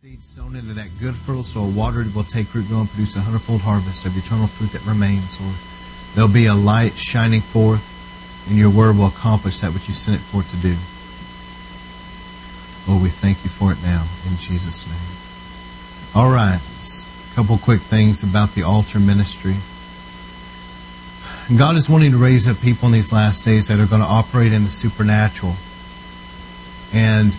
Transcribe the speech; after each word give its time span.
Seed 0.00 0.22
sown 0.22 0.54
into 0.54 0.74
that 0.74 0.86
good 1.00 1.16
soil, 1.16 1.68
watered, 1.70 2.14
will 2.14 2.22
take 2.22 2.54
root, 2.54 2.70
go 2.70 2.78
and 2.78 2.88
produce 2.88 3.16
a 3.16 3.20
hundredfold 3.20 3.62
harvest 3.62 4.06
of 4.06 4.16
eternal 4.16 4.46
fruit 4.46 4.70
that 4.70 4.86
remains, 4.86 5.40
Lord. 5.40 5.56
There'll 6.14 6.30
be 6.30 6.46
a 6.46 6.54
light 6.54 6.96
shining 6.96 7.40
forth, 7.40 7.82
and 8.48 8.56
your 8.56 8.70
word 8.70 8.96
will 8.96 9.08
accomplish 9.08 9.58
that 9.58 9.74
which 9.74 9.88
you 9.88 9.94
sent 9.94 10.18
it 10.18 10.22
forth 10.22 10.48
to 10.54 10.56
do. 10.62 10.78
Lord, 12.86 13.02
we 13.02 13.08
thank 13.08 13.42
you 13.42 13.50
for 13.50 13.72
it 13.72 13.82
now, 13.82 14.06
in 14.30 14.36
Jesus' 14.36 14.86
name. 14.86 16.14
All 16.14 16.30
right, 16.30 16.62
a 16.62 17.34
couple 17.34 17.58
quick 17.58 17.80
things 17.80 18.22
about 18.22 18.54
the 18.54 18.62
altar 18.62 19.00
ministry. 19.00 19.56
God 21.58 21.74
is 21.74 21.90
wanting 21.90 22.12
to 22.12 22.18
raise 22.18 22.46
up 22.46 22.60
people 22.60 22.86
in 22.86 22.92
these 22.92 23.12
last 23.12 23.44
days 23.44 23.66
that 23.66 23.80
are 23.80 23.90
going 23.90 24.02
to 24.02 24.06
operate 24.06 24.52
in 24.52 24.62
the 24.62 24.70
supernatural. 24.70 25.56
And 26.94 27.36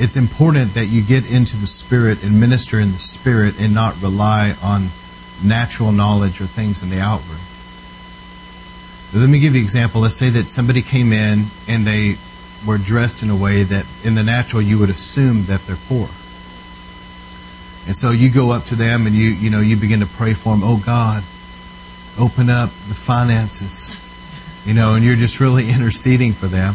it's 0.00 0.16
important 0.16 0.72
that 0.74 0.86
you 0.86 1.02
get 1.02 1.30
into 1.30 1.58
the 1.58 1.66
Spirit 1.66 2.24
and 2.24 2.40
minister 2.40 2.80
in 2.80 2.92
the 2.92 2.98
Spirit 2.98 3.60
and 3.60 3.74
not 3.74 4.00
rely 4.00 4.54
on 4.62 4.88
natural 5.44 5.92
knowledge 5.92 6.40
or 6.40 6.46
things 6.46 6.82
in 6.82 6.88
the 6.88 7.00
outward. 7.00 7.38
Let 9.12 9.28
me 9.28 9.40
give 9.40 9.54
you 9.54 9.60
an 9.60 9.64
example. 9.64 10.00
Let's 10.00 10.16
say 10.16 10.30
that 10.30 10.48
somebody 10.48 10.80
came 10.80 11.12
in 11.12 11.44
and 11.68 11.86
they 11.86 12.16
were 12.66 12.78
dressed 12.78 13.22
in 13.22 13.28
a 13.28 13.36
way 13.36 13.62
that 13.62 13.84
in 14.02 14.14
the 14.14 14.22
natural 14.22 14.62
you 14.62 14.78
would 14.78 14.88
assume 14.88 15.44
that 15.46 15.66
they're 15.66 15.76
poor. 15.76 16.08
And 17.86 17.94
so 17.94 18.10
you 18.10 18.30
go 18.30 18.52
up 18.52 18.64
to 18.66 18.76
them 18.76 19.06
and 19.06 19.14
you 19.14 19.28
you 19.30 19.50
know 19.50 19.60
you 19.60 19.76
begin 19.76 20.00
to 20.00 20.06
pray 20.06 20.32
for 20.32 20.54
them, 20.54 20.60
"Oh 20.62 20.78
God, 20.78 21.24
open 22.18 22.48
up 22.48 22.70
the 22.88 22.94
finances." 22.94 23.98
You 24.64 24.74
know, 24.74 24.94
and 24.94 25.04
you're 25.04 25.16
just 25.16 25.40
really 25.40 25.68
interceding 25.74 26.32
for 26.32 26.46
them. 26.46 26.74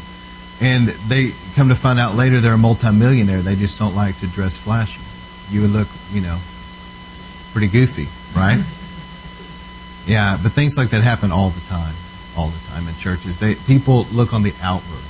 And 0.61 0.87
they 0.87 1.31
come 1.55 1.69
to 1.69 1.75
find 1.75 1.99
out 1.99 2.15
later 2.15 2.39
they're 2.39 2.53
a 2.53 2.57
multimillionaire. 2.57 3.41
They 3.41 3.55
just 3.55 3.77
don't 3.77 3.95
like 3.95 4.17
to 4.19 4.27
dress 4.27 4.57
flashy. 4.57 5.01
You 5.53 5.61
would 5.61 5.71
look, 5.71 5.87
you 6.11 6.21
know, 6.21 6.39
pretty 7.51 7.67
goofy, 7.67 8.07
right? 8.37 8.57
yeah, 10.05 10.37
but 10.41 10.51
things 10.53 10.77
like 10.77 10.89
that 10.89 11.01
happen 11.03 11.31
all 11.31 11.49
the 11.49 11.65
time, 11.67 11.93
all 12.37 12.47
the 12.47 12.67
time 12.67 12.87
in 12.87 12.95
churches. 12.95 13.39
They 13.39 13.55
people 13.55 14.07
look 14.11 14.33
on 14.33 14.43
the 14.43 14.53
outward. 14.61 15.03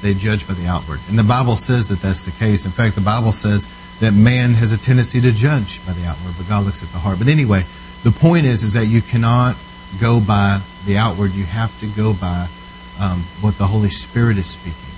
They 0.00 0.14
judge 0.14 0.48
by 0.48 0.54
the 0.54 0.66
outward, 0.66 0.98
and 1.08 1.18
the 1.18 1.24
Bible 1.24 1.56
says 1.56 1.88
that 1.88 2.00
that's 2.00 2.24
the 2.24 2.32
case. 2.32 2.66
In 2.66 2.72
fact, 2.72 2.96
the 2.96 3.00
Bible 3.02 3.30
says 3.30 3.68
that 4.00 4.12
man 4.12 4.54
has 4.54 4.72
a 4.72 4.78
tendency 4.78 5.20
to 5.20 5.30
judge 5.30 5.84
by 5.86 5.92
the 5.92 6.04
outward, 6.06 6.34
but 6.36 6.48
God 6.48 6.64
looks 6.64 6.82
at 6.82 6.88
the 6.88 6.98
heart. 6.98 7.18
But 7.18 7.28
anyway, 7.28 7.62
the 8.02 8.10
point 8.10 8.46
is, 8.46 8.64
is 8.64 8.72
that 8.72 8.86
you 8.86 9.00
cannot 9.00 9.56
go 10.00 10.20
by 10.20 10.60
the 10.86 10.98
outward. 10.98 11.32
You 11.32 11.44
have 11.44 11.78
to 11.80 11.86
go 11.86 12.12
by 12.12 12.48
um, 13.00 13.20
what 13.40 13.56
the 13.58 13.66
Holy 13.66 13.90
Spirit 13.90 14.38
is 14.38 14.46
speaking. 14.46 14.92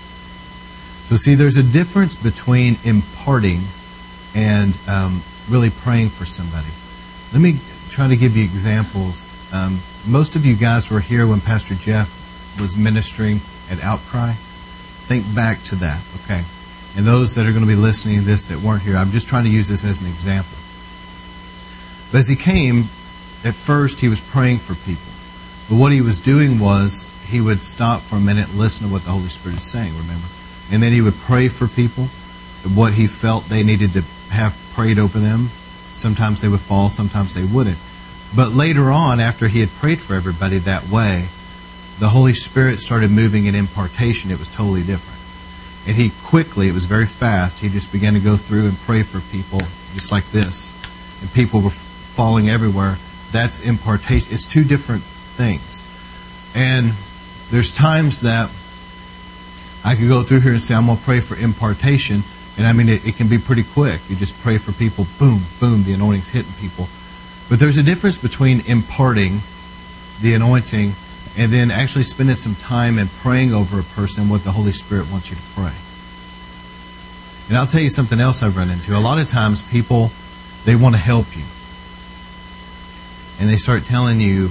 So, 1.05 1.17
see, 1.17 1.35
there's 1.35 1.57
a 1.57 1.63
difference 1.63 2.17
between 2.17 2.77
imparting 2.85 3.61
and 4.35 4.77
um, 4.89 5.23
really 5.49 5.71
praying 5.71 6.09
for 6.09 6.25
somebody. 6.25 6.69
Let 7.33 7.43
me 7.43 7.59
try 7.91 8.09
to 8.09 8.17
give 8.17 8.37
you 8.37 8.45
examples. 8.45 9.29
Um, 9.53 9.81
most 10.07 10.37
of 10.37 10.47
you 10.47 10.57
guys 10.57 10.91
were 10.91 11.01
here 11.01 11.27
when 11.27 11.41
Pastor 11.41 11.75
Jeff 11.75 12.11
was 12.61 12.77
ministering 12.77 13.41
at 13.71 13.83
Outcry. 13.83 14.33
Think 14.33 15.25
back 15.35 15.63
to 15.65 15.77
that, 15.77 16.01
okay? 16.25 16.43
And 16.97 17.07
those 17.07 17.35
that 17.35 17.47
are 17.47 17.51
going 17.51 17.65
to 17.65 17.69
be 17.69 17.77
listening 17.77 18.19
to 18.19 18.25
this 18.25 18.49
that 18.49 18.59
weren't 18.61 18.83
here, 18.83 18.97
I'm 18.97 19.11
just 19.11 19.29
trying 19.29 19.45
to 19.45 19.51
use 19.51 19.69
this 19.69 19.85
as 19.85 20.01
an 20.01 20.07
example. 20.07 20.57
But 22.11 22.19
as 22.19 22.29
he 22.29 22.37
came, 22.37 22.85
at 23.45 23.55
first 23.55 24.01
he 24.01 24.09
was 24.09 24.21
praying 24.21 24.59
for 24.59 24.75
people. 24.87 25.11
But 25.69 25.81
what 25.81 25.93
he 25.93 26.01
was 26.01 26.21
doing 26.21 26.59
was 26.59 27.05
he 27.25 27.41
would 27.41 27.63
stop 27.63 28.01
for 28.01 28.17
a 28.17 28.21
minute 28.21 28.49
and 28.49 28.59
listen 28.59 28.87
to 28.87 28.93
what 28.93 29.03
the 29.05 29.11
Holy 29.11 29.29
Spirit 29.29 29.59
is 29.59 29.65
saying, 29.65 29.93
remember? 29.97 30.27
And 30.71 30.83
then 30.83 30.93
he 30.93 31.01
would 31.01 31.15
pray 31.15 31.49
for 31.49 31.67
people, 31.67 32.05
what 32.75 32.95
he 32.95 33.07
felt 33.07 33.45
they 33.47 33.63
needed 33.63 33.93
to 33.93 34.03
have 34.31 34.57
prayed 34.75 34.99
over 34.99 35.19
them. 35.19 35.49
Sometimes 35.95 36.41
they 36.41 36.49
would 36.49 36.61
fall, 36.61 36.89
sometimes 36.89 37.35
they 37.35 37.45
wouldn't. 37.45 37.79
But 38.35 38.53
later 38.53 38.91
on, 38.91 39.21
after 39.21 39.49
he 39.49 39.61
had 39.61 39.69
prayed 39.71 40.01
for 40.01 40.15
everybody 40.15 40.59
that 40.59 40.89
way, 40.89 41.27
the 42.01 42.09
Holy 42.09 42.33
Spirit 42.33 42.81
started 42.81 43.11
moving 43.11 43.47
in 43.47 43.55
impartation. 43.55 44.31
It 44.31 44.39
was 44.39 44.49
totally 44.49 44.83
different. 44.83 45.21
And 45.87 45.97
he 45.97 46.11
quickly, 46.25 46.69
it 46.69 46.75
was 46.75 46.87
very 46.87 47.07
fast, 47.07 47.61
he 47.61 47.69
just 47.69 47.93
began 47.93 48.15
to 48.15 48.21
go 48.21 48.37
through 48.37 48.67
and 48.67 48.77
pray 48.81 49.03
for 49.03 49.21
people 49.31 49.61
just 49.93 50.11
like 50.11 50.25
this. 50.31 50.73
And 51.21 51.33
people 51.33 51.61
were 51.61 51.71
falling 51.71 52.49
everywhere. 52.49 52.97
That's 53.31 53.61
impartation. 53.61 54.33
It's 54.33 54.47
two 54.47 54.65
different 54.65 55.03
things. 55.03 55.83
And 56.57 56.93
there's 57.51 57.73
times 57.73 58.23
that 58.23 58.51
I 59.85 59.95
could 59.95 60.09
go 60.09 60.23
through 60.23 60.41
here 60.41 60.53
and 60.53 60.63
say, 60.63 60.75
I'm 60.75 60.87
going 60.87 60.99
to 60.99 61.05
pray 61.05 61.21
for 61.21 61.37
impartation. 61.37 62.23
And 62.57 62.67
I 62.67 62.73
mean, 62.73 62.89
it, 62.89 63.07
it, 63.07 63.17
can 63.17 63.29
be 63.29 63.39
pretty 63.39 63.65
quick. 63.65 64.01
You 64.09 64.17
just 64.17 64.41
pray 64.43 64.59
for 64.59 64.73
people, 64.73 65.07
boom, 65.19 65.43
boom, 65.61 65.85
the 65.85 65.93
anointing's 65.93 66.31
hitting 66.31 66.53
people. 66.61 66.89
But 67.51 67.59
there's 67.61 67.77
a 67.77 67.83
difference 67.83 68.17
between 68.17 68.63
imparting 68.67 69.41
the 70.23 70.35
anointing 70.35 70.93
and 71.37 71.53
then 71.53 71.71
actually 71.71 72.05
spending 72.05 72.37
some 72.37 72.55
time 72.55 72.99
and 72.99 73.11
praying 73.11 73.53
over 73.53 73.79
a 73.81 73.83
person 73.83 74.29
what 74.29 74.45
the 74.45 74.53
Holy 74.53 74.73
Spirit 74.73 75.11
wants 75.11 75.31
you 75.31 75.37
to 75.37 75.43
pray. 75.55 75.73
And 77.49 77.59
I'll 77.59 77.67
tell 77.67 77.83
you 77.83 77.91
something 77.91 78.21
else 78.21 78.43
I've 78.43 78.57
run 78.57 78.71
into. 78.71 78.97
A 78.97 79.01
lot 79.01 79.19
of 79.19 79.29
times 79.29 79.63
people, 79.63 80.11
they 80.65 80.77
want 80.77 80.95
to 80.95 81.01
help 81.01 81.27
you. 81.37 81.45
And 83.39 83.51
they 83.51 83.57
start 83.57 83.85
telling 83.85 84.21
you 84.21 84.49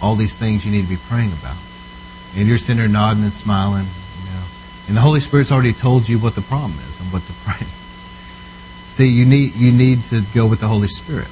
all 0.00 0.14
these 0.14 0.38
things 0.38 0.64
you 0.64 0.70
need 0.70 0.82
to 0.82 0.88
be 0.88 0.98
praying 1.08 1.32
about. 1.32 1.56
And 2.36 2.46
you're 2.46 2.58
sitting 2.58 2.78
there 2.78 2.88
nodding 2.88 3.24
and 3.24 3.34
smiling, 3.34 3.86
you 3.86 4.30
know. 4.30 4.44
And 4.88 4.96
the 4.96 5.00
Holy 5.00 5.20
Spirit's 5.20 5.50
already 5.50 5.72
told 5.72 6.08
you 6.08 6.18
what 6.18 6.34
the 6.34 6.42
problem 6.42 6.78
is 6.88 7.00
and 7.00 7.10
what 7.12 7.22
to 7.22 7.32
pray. 7.44 7.66
See, 8.88 9.08
you 9.08 9.26
need 9.26 9.54
you 9.56 9.72
need 9.72 10.04
to 10.04 10.22
go 10.34 10.46
with 10.46 10.60
the 10.60 10.68
Holy 10.68 10.88
Spirit. 10.88 11.28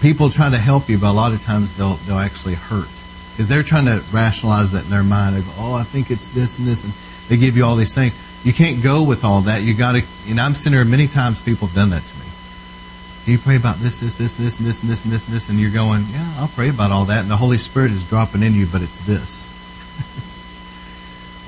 People 0.00 0.30
try 0.30 0.48
to 0.50 0.58
help 0.58 0.88
you, 0.88 0.98
but 0.98 1.10
a 1.10 1.12
lot 1.12 1.32
of 1.32 1.40
times 1.42 1.76
they'll 1.76 1.94
they'll 2.06 2.18
actually 2.18 2.54
hurt 2.54 2.88
because 3.32 3.48
they're 3.48 3.62
trying 3.62 3.86
to 3.86 4.02
rationalize 4.12 4.72
that 4.72 4.84
in 4.84 4.90
their 4.90 5.02
mind. 5.02 5.36
They 5.36 5.42
go, 5.42 5.52
"Oh, 5.58 5.74
I 5.74 5.82
think 5.82 6.10
it's 6.10 6.28
this 6.30 6.58
and 6.58 6.66
this," 6.66 6.82
and 6.82 6.92
they 7.28 7.36
give 7.36 7.56
you 7.56 7.64
all 7.64 7.76
these 7.76 7.94
things. 7.94 8.16
You 8.42 8.52
can't 8.52 8.82
go 8.82 9.02
with 9.02 9.24
all 9.24 9.42
that. 9.42 9.62
You 9.62 9.74
got 9.74 9.96
to. 9.96 10.02
Know, 10.34 10.42
I'm 10.42 10.54
sitting 10.54 10.76
there 10.76 10.84
many 10.84 11.06
times. 11.06 11.42
People 11.42 11.68
have 11.68 11.76
done 11.76 11.90
that 11.90 12.02
to 12.02 12.18
me. 12.18 12.26
Can 13.24 13.32
you 13.32 13.38
pray 13.38 13.56
about 13.56 13.76
this, 13.76 14.00
this, 14.00 14.18
this, 14.18 14.36
this, 14.36 14.58
and 14.58 14.68
this, 14.68 14.82
and 14.82 14.90
this, 14.90 15.04
and 15.04 15.12
this, 15.12 15.26
and 15.26 15.34
this? 15.36 15.48
And 15.48 15.60
you're 15.60 15.70
going, 15.70 16.04
"Yeah, 16.10 16.34
I'll 16.38 16.48
pray 16.48 16.68
about 16.68 16.90
all 16.90 17.04
that." 17.06 17.20
And 17.22 17.30
the 17.30 17.36
Holy 17.36 17.58
Spirit 17.58 17.92
is 17.92 18.04
dropping 18.04 18.42
in 18.42 18.54
you, 18.54 18.66
but 18.66 18.82
it's 18.82 18.98
this. 19.00 19.48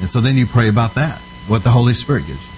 and 0.01 0.09
so 0.09 0.21
then 0.21 0.37
you 0.37 0.47
pray 0.47 0.69
about 0.69 0.95
that, 0.95 1.19
what 1.49 1.65
the 1.65 1.71
Holy 1.71 1.95
Spirit 1.95 2.27
gives 2.27 2.47
you. 2.47 2.57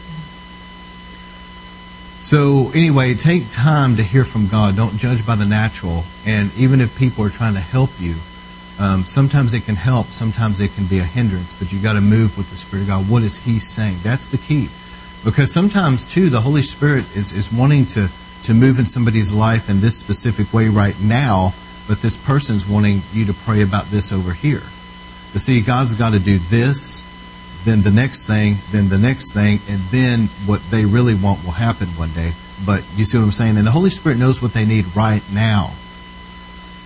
So 2.21 2.73
anyway, 2.75 3.15
take 3.15 3.49
time 3.51 3.97
to 3.97 4.03
hear 4.03 4.25
from 4.25 4.49
God. 4.49 4.77
Don't 4.77 4.97
judge 4.97 5.25
by 5.25 5.37
the 5.37 5.47
natural. 5.47 6.05
And 6.27 6.51
even 6.59 6.81
if 6.81 6.99
people 6.99 7.25
are 7.25 7.31
trying 7.31 7.55
to 7.55 7.61
help 7.61 7.91
you, 8.01 8.17
um, 8.81 9.05
sometimes 9.05 9.55
it 9.55 9.65
can 9.65 9.77
help, 9.77 10.07
sometimes 10.09 10.61
it 10.61 10.73
can 10.75 10.87
be 10.87 10.99
a 10.99 11.05
hindrance, 11.05 11.53
but 11.53 11.73
you 11.73 11.81
got 11.81 11.95
to 11.95 12.01
move 12.01 12.37
with 12.37 12.51
the 12.51 12.57
Spirit 12.57 12.83
of 12.83 12.89
God. 12.89 13.09
What 13.09 13.23
is 13.23 13.37
He 13.37 13.59
saying? 13.59 13.99
That's 14.03 14.29
the 14.29 14.39
key. 14.39 14.69
Because 15.25 15.53
sometimes, 15.53 16.07
too, 16.07 16.31
the 16.31 16.41
Holy 16.41 16.63
Spirit 16.63 17.05
is, 17.17 17.33
is 17.33 17.53
wanting 17.53 17.87
to, 17.87 18.09
to 18.45 18.55
move 18.55 18.79
in 18.79 18.87
somebody's 18.87 19.33
life 19.33 19.69
in 19.69 19.81
this 19.81 19.97
specific 19.97 20.53
way 20.53 20.69
right 20.69 20.99
now, 21.01 21.55
but 21.89 22.01
this 22.03 22.17
person's 22.17 22.69
wanting 22.69 23.01
you 23.13 23.25
to 23.27 23.33
pray 23.33 23.63
about 23.63 23.87
this 23.87 24.13
over 24.13 24.33
here. 24.33 24.63
But 25.33 25.41
see, 25.41 25.61
God's 25.61 25.95
got 25.95 26.13
to 26.13 26.21
do 26.21 26.39
this, 26.39 27.03
then 27.69 27.83
the 27.83 27.91
next 27.91 28.27
thing, 28.27 28.57
then 28.73 28.89
the 28.89 28.99
next 28.99 29.33
thing, 29.33 29.61
and 29.69 29.81
then 29.91 30.29
what 30.47 30.63
they 30.71 30.87
really 30.87 31.15
want 31.15 31.45
will 31.45 31.53
happen 31.53 31.89
one 31.89 32.11
day. 32.13 32.33
But 32.65 32.83
you 32.97 33.05
see 33.05 33.19
what 33.19 33.25
I'm 33.25 33.33
saying? 33.33 33.59
And 33.59 33.67
the 33.67 33.71
Holy 33.71 33.91
Spirit 33.91 34.19
knows 34.19 34.41
what 34.41 34.55
they 34.55 34.65
need 34.65 34.87
right 34.97 35.23
now. 35.33 35.73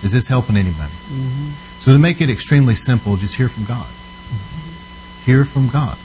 Is 0.02 0.10
this 0.10 0.26
helping 0.26 0.56
anybody? 0.56 0.92
Mm-hmm. 0.92 1.50
So 1.78 1.92
to 1.92 1.98
make 1.98 2.20
it 2.20 2.28
extremely 2.28 2.74
simple, 2.74 3.16
just 3.16 3.36
hear 3.36 3.48
from 3.48 3.64
God. 3.64 3.86
Mm-hmm. 3.86 5.30
Hear 5.30 5.44
from 5.44 5.68
God. 5.68 5.96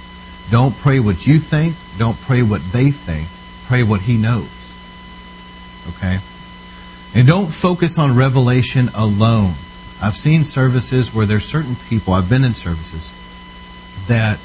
Don't 0.52 0.78
pray 0.78 1.00
what 1.00 1.26
you 1.26 1.40
think. 1.40 1.76
Don't 1.98 2.20
pray 2.22 2.44
what 2.44 2.62
they 2.72 2.92
think. 2.92 3.28
Pray 3.68 3.82
what 3.84 4.02
He 4.02 4.18
knows. 4.18 4.54
Okay? 5.90 6.20
And 7.16 7.28
don't 7.28 7.52
focus 7.52 7.98
on 7.98 8.16
revelation 8.16 8.90
alone. 8.96 9.54
I've 10.02 10.16
seen 10.16 10.44
services 10.44 11.14
where 11.14 11.26
there's 11.26 11.46
certain 11.46 11.76
people, 11.90 12.14
I've 12.14 12.30
been 12.30 12.44
in 12.44 12.54
services, 12.54 13.12
that 14.08 14.40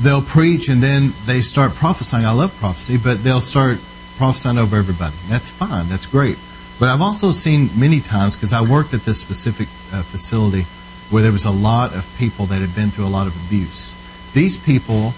they'll 0.00 0.22
preach 0.22 0.68
and 0.68 0.82
then 0.82 1.12
they 1.24 1.40
start 1.40 1.74
prophesying. 1.74 2.24
I 2.24 2.32
love 2.32 2.56
prophecy, 2.58 2.96
but 2.96 3.22
they'll 3.22 3.40
start 3.40 3.78
prophesying 4.16 4.58
over 4.58 4.76
everybody. 4.76 5.14
That's 5.28 5.48
fine. 5.48 5.88
That's 5.88 6.06
great. 6.06 6.38
But 6.78 6.90
I've 6.90 7.00
also 7.00 7.32
seen 7.32 7.70
many 7.76 8.00
times, 8.00 8.36
because 8.36 8.52
I 8.52 8.60
worked 8.60 8.92
at 8.92 9.00
this 9.00 9.18
specific 9.20 9.68
uh, 9.92 10.02
facility 10.02 10.62
where 11.10 11.22
there 11.22 11.32
was 11.32 11.44
a 11.44 11.50
lot 11.50 11.94
of 11.94 12.04
people 12.18 12.46
that 12.46 12.60
had 12.60 12.74
been 12.74 12.90
through 12.90 13.06
a 13.06 13.14
lot 13.14 13.26
of 13.26 13.34
abuse. 13.46 13.94
These 14.32 14.56
people 14.56 15.14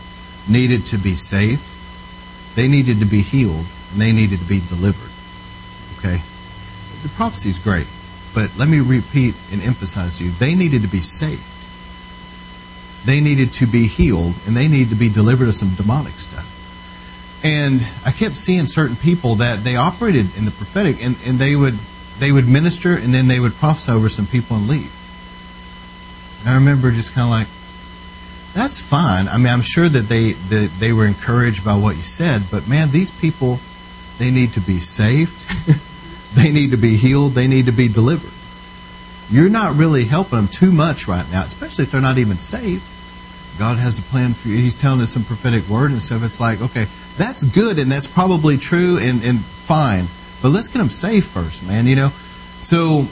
needed 0.49 0.87
to 0.87 0.99
be 0.99 1.17
saved, 1.17 1.65
they 2.55 2.69
needed 2.69 3.01
to 3.01 3.07
be 3.07 3.23
healed, 3.23 3.67
and 3.93 4.01
they 4.01 4.13
needed 4.13 4.39
to 4.39 4.45
be 4.45 4.61
delivered. 4.69 5.11
Okay? 5.99 6.23
The 7.03 7.09
prophecy 7.17 7.49
is 7.49 7.59
great, 7.59 7.87
but 8.35 8.53
let 8.57 8.69
me 8.69 8.81
repeat 8.81 9.35
and 9.51 9.63
emphasize 9.63 10.19
to 10.19 10.25
you 10.25 10.31
they 10.31 10.55
needed 10.55 10.83
to 10.83 10.89
be 10.89 11.01
saved. 11.01 11.43
They 13.05 13.21
needed 13.21 13.53
to 13.55 13.67
be 13.67 13.87
healed, 13.87 14.35
and 14.47 14.57
they 14.57 14.69
needed 14.69 14.91
to 14.91 14.97
be 14.97 15.09
delivered 15.09 15.49
of 15.49 15.55
some 15.55 15.71
demonic 15.75 16.15
stuff. 16.15 16.55
And 17.45 17.81
I 18.05 18.11
kept 18.11 18.37
seeing 18.37 18.67
certain 18.67 18.97
people 18.97 19.37
that 19.37 19.63
they 19.63 19.77
operated 19.77 20.37
in 20.37 20.45
the 20.45 20.51
prophetic, 20.51 21.05
and, 21.05 21.17
and 21.27 21.39
they 21.39 21.55
would 21.55 21.75
they 22.19 22.33
would 22.33 22.49
minister, 22.49 22.95
and 22.95 23.15
then 23.15 23.29
they 23.29 23.39
would 23.39 23.55
prophesy 23.55 23.93
over 23.93 24.09
some 24.09 24.27
people 24.27 24.57
and 24.57 24.69
leave. 24.69 24.93
And 26.41 26.51
I 26.51 26.55
remember 26.57 26.91
just 26.91 27.15
kind 27.15 27.25
of 27.27 27.31
like, 27.31 27.47
that's 28.55 28.81
fine. 28.81 29.29
I 29.29 29.37
mean, 29.37 29.53
I'm 29.53 29.63
sure 29.63 29.89
that 29.89 30.09
they 30.09 30.33
that 30.33 30.71
they 30.79 30.93
were 30.93 31.07
encouraged 31.07 31.65
by 31.65 31.77
what 31.77 31.97
you 31.97 32.03
said, 32.03 32.43
but 32.51 32.69
man, 32.69 32.91
these 32.91 33.11
people, 33.11 33.61
they 34.19 34.31
need 34.31 34.53
to 34.55 34.61
be 34.61 34.81
saved, 34.81 35.47
they 36.35 36.51
need 36.51 36.73
to 36.73 36.77
be 36.77 36.97
healed, 36.97 37.33
they 37.33 37.47
need 37.47 37.67
to 37.67 37.73
be 37.73 37.89
delivered. 37.89 38.33
You're 39.31 39.51
not 39.51 39.77
really 39.77 40.05
helping 40.05 40.39
them 40.39 40.49
too 40.49 40.73
much 40.73 41.07
right 41.07 41.25
now, 41.31 41.43
especially 41.43 41.85
if 41.85 41.91
they're 41.91 42.01
not 42.01 42.19
even 42.19 42.39
saved. 42.39 42.83
God 43.59 43.79
has 43.79 43.99
a 43.99 44.03
plan 44.03 44.35
for 44.35 44.49
you. 44.49 44.57
He's 44.57 44.77
telling 44.77 45.01
us 45.01 45.13
some 45.13 45.25
prophetic 45.25 45.69
word 45.69 45.91
and 45.91 46.01
stuff. 46.01 46.23
It's 46.23 46.41
like, 46.41 46.63
okay, 46.63 46.87
that's 47.17 47.45
good 47.45 47.79
and 47.79 47.91
that's 47.91 48.07
probably 48.07 48.57
true 48.57 48.99
and, 49.01 49.23
and 49.25 49.41
fine, 49.41 50.07
but 50.41 50.51
let's 50.51 50.69
get 50.69 50.79
them 50.79 50.91
saved 50.91 51.27
first, 51.27 51.67
man. 51.67 51.87
You 51.87 51.97
know, 51.97 52.09
so 52.61 53.07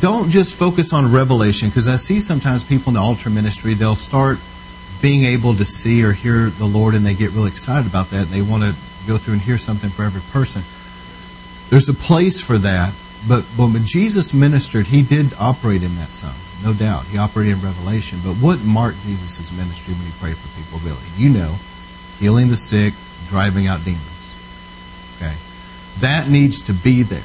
don't 0.00 0.30
just 0.30 0.56
focus 0.56 0.92
on 0.92 1.12
revelation 1.12 1.68
because 1.68 1.86
I 1.86 1.96
see 1.96 2.20
sometimes 2.20 2.64
people 2.64 2.90
in 2.90 2.94
the 2.94 3.00
altar 3.00 3.30
ministry 3.30 3.74
they'll 3.74 3.94
start 3.94 4.38
being 5.00 5.24
able 5.24 5.54
to 5.54 5.64
see 5.64 6.04
or 6.04 6.12
hear 6.12 6.50
the 6.50 6.66
Lord 6.66 6.94
and 6.94 7.04
they 7.04 7.14
get 7.14 7.30
really 7.32 7.50
excited 7.50 7.88
about 7.88 8.10
that. 8.10 8.22
and 8.22 8.30
They 8.30 8.42
want 8.42 8.62
to 8.62 8.70
go 9.06 9.18
through 9.18 9.34
and 9.34 9.42
hear 9.42 9.58
something 9.58 9.90
for 9.90 10.04
every 10.04 10.22
person. 10.32 10.62
There's 11.70 11.88
a 11.88 11.94
place 11.94 12.40
for 12.40 12.58
that, 12.58 12.92
but, 13.28 13.44
but 13.56 13.68
when 13.68 13.84
Jesus 13.84 14.34
ministered, 14.34 14.86
he 14.86 15.02
did 15.02 15.32
operate 15.38 15.82
in 15.82 15.94
that 15.96 16.08
some, 16.08 16.34
no 16.64 16.76
doubt. 16.76 17.04
He 17.06 17.18
operated 17.18 17.54
in 17.54 17.60
revelation. 17.60 18.18
But 18.24 18.34
what 18.34 18.62
marked 18.64 19.00
Jesus' 19.02 19.52
ministry 19.52 19.94
when 19.94 20.06
he 20.06 20.12
prayed 20.18 20.36
for 20.36 20.48
people, 20.58 20.78
really? 20.80 21.06
You 21.16 21.30
know, 21.30 21.54
healing 22.18 22.48
the 22.48 22.56
sick, 22.56 22.94
driving 23.28 23.66
out 23.66 23.84
demons. 23.84 25.16
Okay? 25.16 25.34
That 26.00 26.28
needs 26.28 26.62
to 26.62 26.72
be 26.72 27.02
there. 27.02 27.20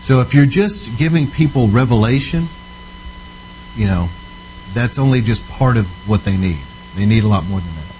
So 0.00 0.20
if 0.20 0.34
you're 0.34 0.46
just 0.46 0.98
giving 0.98 1.26
people 1.26 1.68
revelation, 1.68 2.46
you 3.76 3.86
know, 3.86 4.08
that's 4.74 4.98
only 4.98 5.20
just 5.20 5.48
part 5.50 5.76
of 5.76 5.86
what 6.08 6.24
they 6.24 6.36
need. 6.36 6.60
They 6.96 7.06
need 7.06 7.24
a 7.24 7.28
lot 7.28 7.46
more 7.48 7.60
than 7.60 7.74
that. 7.74 7.94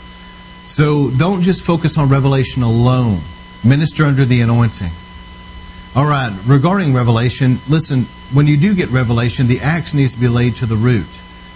So 0.68 1.10
don't 1.10 1.42
just 1.42 1.64
focus 1.64 1.98
on 1.98 2.08
revelation 2.08 2.62
alone. 2.62 3.20
Minister 3.64 4.04
under 4.04 4.24
the 4.24 4.40
anointing. 4.40 4.90
All 5.96 6.06
right, 6.06 6.32
regarding 6.46 6.94
revelation, 6.94 7.58
listen, 7.68 8.02
when 8.32 8.46
you 8.46 8.56
do 8.56 8.76
get 8.76 8.90
revelation, 8.90 9.48
the 9.48 9.58
axe 9.58 9.92
needs 9.92 10.14
to 10.14 10.20
be 10.20 10.28
laid 10.28 10.54
to 10.56 10.66
the 10.66 10.76
root. 10.76 11.08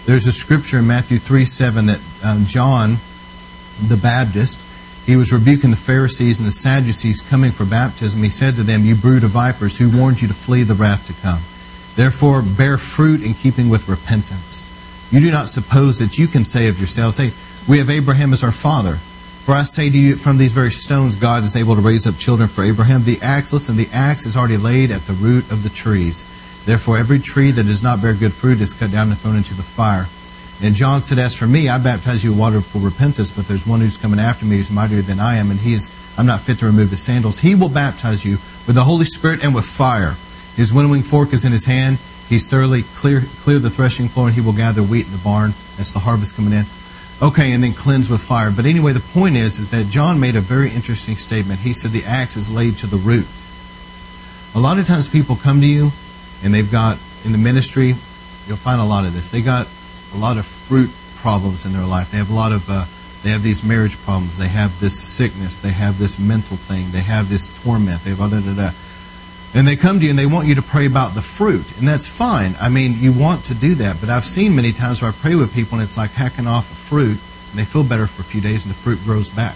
There's 0.07 0.27
a 0.27 0.33
scripture 0.33 0.81
in 0.81 0.89
Matthew 0.89 1.19
3 1.19 1.45
7 1.45 1.87
that 1.87 2.01
um, 2.25 2.45
John 2.45 2.97
the 3.87 3.97
Baptist, 3.97 4.61
he 5.07 5.15
was 5.15 5.33
rebuking 5.33 5.71
the 5.71 5.77
Pharisees 5.77 6.41
and 6.41 6.49
the 6.49 6.53
Sadducees 6.53 7.21
coming 7.21 7.53
for 7.53 7.65
baptism. 7.65 8.23
He 8.23 8.29
said 8.29 8.57
to 8.57 8.65
them, 8.65 8.85
You 8.85 8.97
brood 8.97 9.23
of 9.23 9.31
vipers, 9.31 9.79
who 9.79 9.97
warned 9.97 10.21
you 10.21 10.27
to 10.27 10.35
flee 10.35 10.65
the 10.65 10.75
wrath 10.75 11.07
to 11.07 11.13
come? 11.23 11.41
Therefore, 11.95 12.43
bear 12.43 12.77
fruit 12.77 13.23
in 13.23 13.35
keeping 13.35 13.69
with 13.69 13.89
repentance. 13.89 14.67
You 15.13 15.21
do 15.21 15.31
not 15.31 15.49
suppose 15.49 16.01
that 16.01 16.19
you 16.19 16.27
can 16.27 16.43
say 16.43 16.67
of 16.67 16.79
yourselves, 16.79 17.19
Hey, 17.19 17.31
we 17.69 17.79
have 17.79 17.89
Abraham 17.89 18.33
as 18.33 18.43
our 18.43 18.53
father. 18.53 18.99
For 19.45 19.53
I 19.53 19.65
say 19.65 19.91
to 19.91 19.99
you, 19.99 20.17
from 20.17 20.39
these 20.39 20.53
very 20.53 20.71
stones, 20.71 21.17
God 21.17 21.45
is 21.45 21.55
able 21.55 21.75
to 21.75 21.83
raise 21.83 22.07
up 22.07 22.17
children 22.17 22.49
for 22.49 22.65
Abraham. 22.65 23.05
The 23.05 23.19
axe, 23.21 23.53
listen, 23.53 23.77
the 23.77 23.91
axe 23.93 24.25
is 24.25 24.39
already 24.39 24.57
laid 24.57 24.91
at 24.91 25.03
the 25.03 25.13
root 25.13 25.53
of 25.53 25.63
the 25.63 25.69
trees. 25.69 26.25
Therefore, 26.65 26.97
every 26.97 27.19
tree 27.19 27.51
that 27.51 27.65
does 27.65 27.83
not 27.83 28.01
bear 28.01 28.15
good 28.15 28.33
fruit 28.33 28.63
is 28.63 28.73
cut 28.73 28.91
down 28.91 29.11
and 29.11 29.19
thrown 29.19 29.37
into 29.37 29.53
the 29.53 29.63
fire. 29.63 30.07
And 30.63 30.75
John 30.75 31.03
said, 31.03 31.19
As 31.19 31.37
for 31.37 31.47
me, 31.47 31.69
I 31.69 31.77
baptize 31.77 32.25
you 32.25 32.31
with 32.31 32.39
water 32.41 32.63
for 32.63 32.79
repentance, 32.79 33.31
but 33.31 33.47
there's 33.47 33.67
one 33.67 33.81
who's 33.81 33.99
coming 33.99 34.19
after 34.19 34.47
me 34.47 34.57
who's 34.57 34.71
mightier 34.71 35.03
than 35.03 35.21
I 35.21 35.37
am, 35.37 35.51
and 35.51 35.61
he 35.61 35.75
is 35.75 35.91
I'm 36.17 36.25
not 36.25 36.41
fit 36.41 36.61
to 36.61 36.67
remove 36.67 36.89
his 36.89 37.03
sandals. 37.03 37.41
He 37.41 37.55
will 37.55 37.69
baptize 37.69 38.25
you 38.25 38.39
with 38.67 38.77
the 38.77 38.85
Holy 38.85 39.05
Spirit 39.05 39.45
and 39.45 39.55
with 39.55 39.67
fire. 39.67 40.15
His 40.57 40.73
winnowing 40.73 41.03
fork 41.03 41.35
is 41.35 41.45
in 41.45 41.53
his 41.53 41.67
hand. 41.67 41.99
He's 42.31 42.49
thoroughly 42.49 42.85
clear 42.97 43.21
clear 43.43 43.59
the 43.59 43.69
threshing 43.69 44.09
floor, 44.09 44.29
and 44.29 44.35
he 44.35 44.41
will 44.41 44.55
gather 44.55 44.83
wheat 44.83 45.05
in 45.05 45.13
the 45.13 45.19
barn. 45.19 45.53
That's 45.77 45.93
the 45.93 45.99
harvest 45.99 46.35
coming 46.35 46.55
in. 46.55 46.65
Okay, 47.23 47.53
and 47.53 47.63
then 47.63 47.73
cleanse 47.73 48.11
with 48.11 48.21
fire. 48.21 48.51
But 48.51 48.67
anyway, 48.67 48.93
the 48.93 49.01
point 49.01 49.37
is, 49.37 49.59
is 49.59 49.71
that 49.71 49.87
John 49.87 50.19
made 50.19 50.37
a 50.37 50.41
very 50.41 50.71
interesting 50.71 51.17
statement. 51.17 51.61
He 51.61 51.73
said 51.73 51.93
the 51.93 52.05
axe 52.05 52.37
is 52.37 52.51
laid 52.51 52.77
to 52.79 52.87
the 52.87 52.97
root. 52.97 53.27
A 54.55 54.61
lot 54.61 54.79
of 54.79 54.87
times 54.87 55.09
people 55.09 55.37
come 55.37 55.61
to 55.61 55.67
you, 55.67 55.91
and 56.43 56.53
they've 56.53 56.71
got 56.71 56.99
in 57.25 57.33
the 57.33 57.39
ministry, 57.39 57.95
you'll 58.47 58.57
find 58.57 58.81
a 58.81 58.85
lot 58.85 59.05
of 59.05 59.15
this. 59.15 59.31
They 59.31 59.43
got 59.43 59.69
a 60.15 60.19
lot 60.19 60.37
of 60.37 60.47
fruit 60.47 60.91
problems 61.17 61.65
in 61.65 61.73
their 61.73 61.87
life. 61.87 62.11
They 62.11 62.19
have 62.19 62.31
a 62.31 62.35
lot 62.35 62.53
of 62.53 62.69
uh, 62.69 62.85
they 63.23 63.31
have 63.31 63.43
these 63.43 63.65
marriage 63.65 63.97
problems. 64.05 64.37
They 64.37 64.49
have 64.49 64.79
this 64.81 65.01
sickness. 65.01 65.59
They 65.59 65.71
have 65.71 65.99
this 65.99 66.19
mental 66.19 66.59
thing. 66.59 66.91
They 66.91 67.01
have 67.01 67.31
this 67.31 67.49
torment. 67.63 68.05
They 68.05 68.11
have 68.11 68.19
da 68.19 68.41
da 68.41 68.55
da. 68.55 68.71
And 69.55 69.69
they 69.69 69.77
come 69.77 70.01
to 70.01 70.05
you 70.05 70.11
and 70.11 70.19
they 70.19 70.27
want 70.27 70.49
you 70.49 70.57
to 70.57 70.63
pray 70.63 70.87
about 70.87 71.15
the 71.15 71.23
fruit, 71.23 71.79
and 71.79 71.87
that's 71.87 72.09
fine. 72.09 72.55
I 72.61 72.69
mean, 72.69 72.95
you 72.97 73.13
want 73.13 73.45
to 73.45 73.55
do 73.55 73.77
that, 73.77 74.01
but 74.01 74.11
I've 74.11 74.25
seen 74.25 74.57
many 74.57 74.73
times 74.73 75.01
where 75.01 75.13
I 75.13 75.15
pray 75.15 75.37
with 75.37 75.55
people 75.55 75.79
and 75.79 75.87
it's 75.87 75.97
like 75.97 76.11
hacking 76.11 76.49
off 76.49 76.73
a 76.73 76.75
fruit, 76.75 77.19
and 77.51 77.55
they 77.55 77.65
feel 77.65 77.85
better 77.85 78.09
for 78.09 78.23
a 78.23 78.25
few 78.25 78.41
days, 78.41 78.65
and 78.65 78.75
the 78.75 78.79
fruit 78.79 78.99
grows 79.05 79.29
back. 79.29 79.55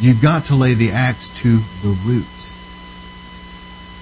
You've 0.00 0.20
got 0.20 0.46
to 0.46 0.56
lay 0.56 0.74
the 0.74 0.90
axe 0.90 1.28
to 1.40 1.58
the 1.82 1.96
roots. 2.04 2.52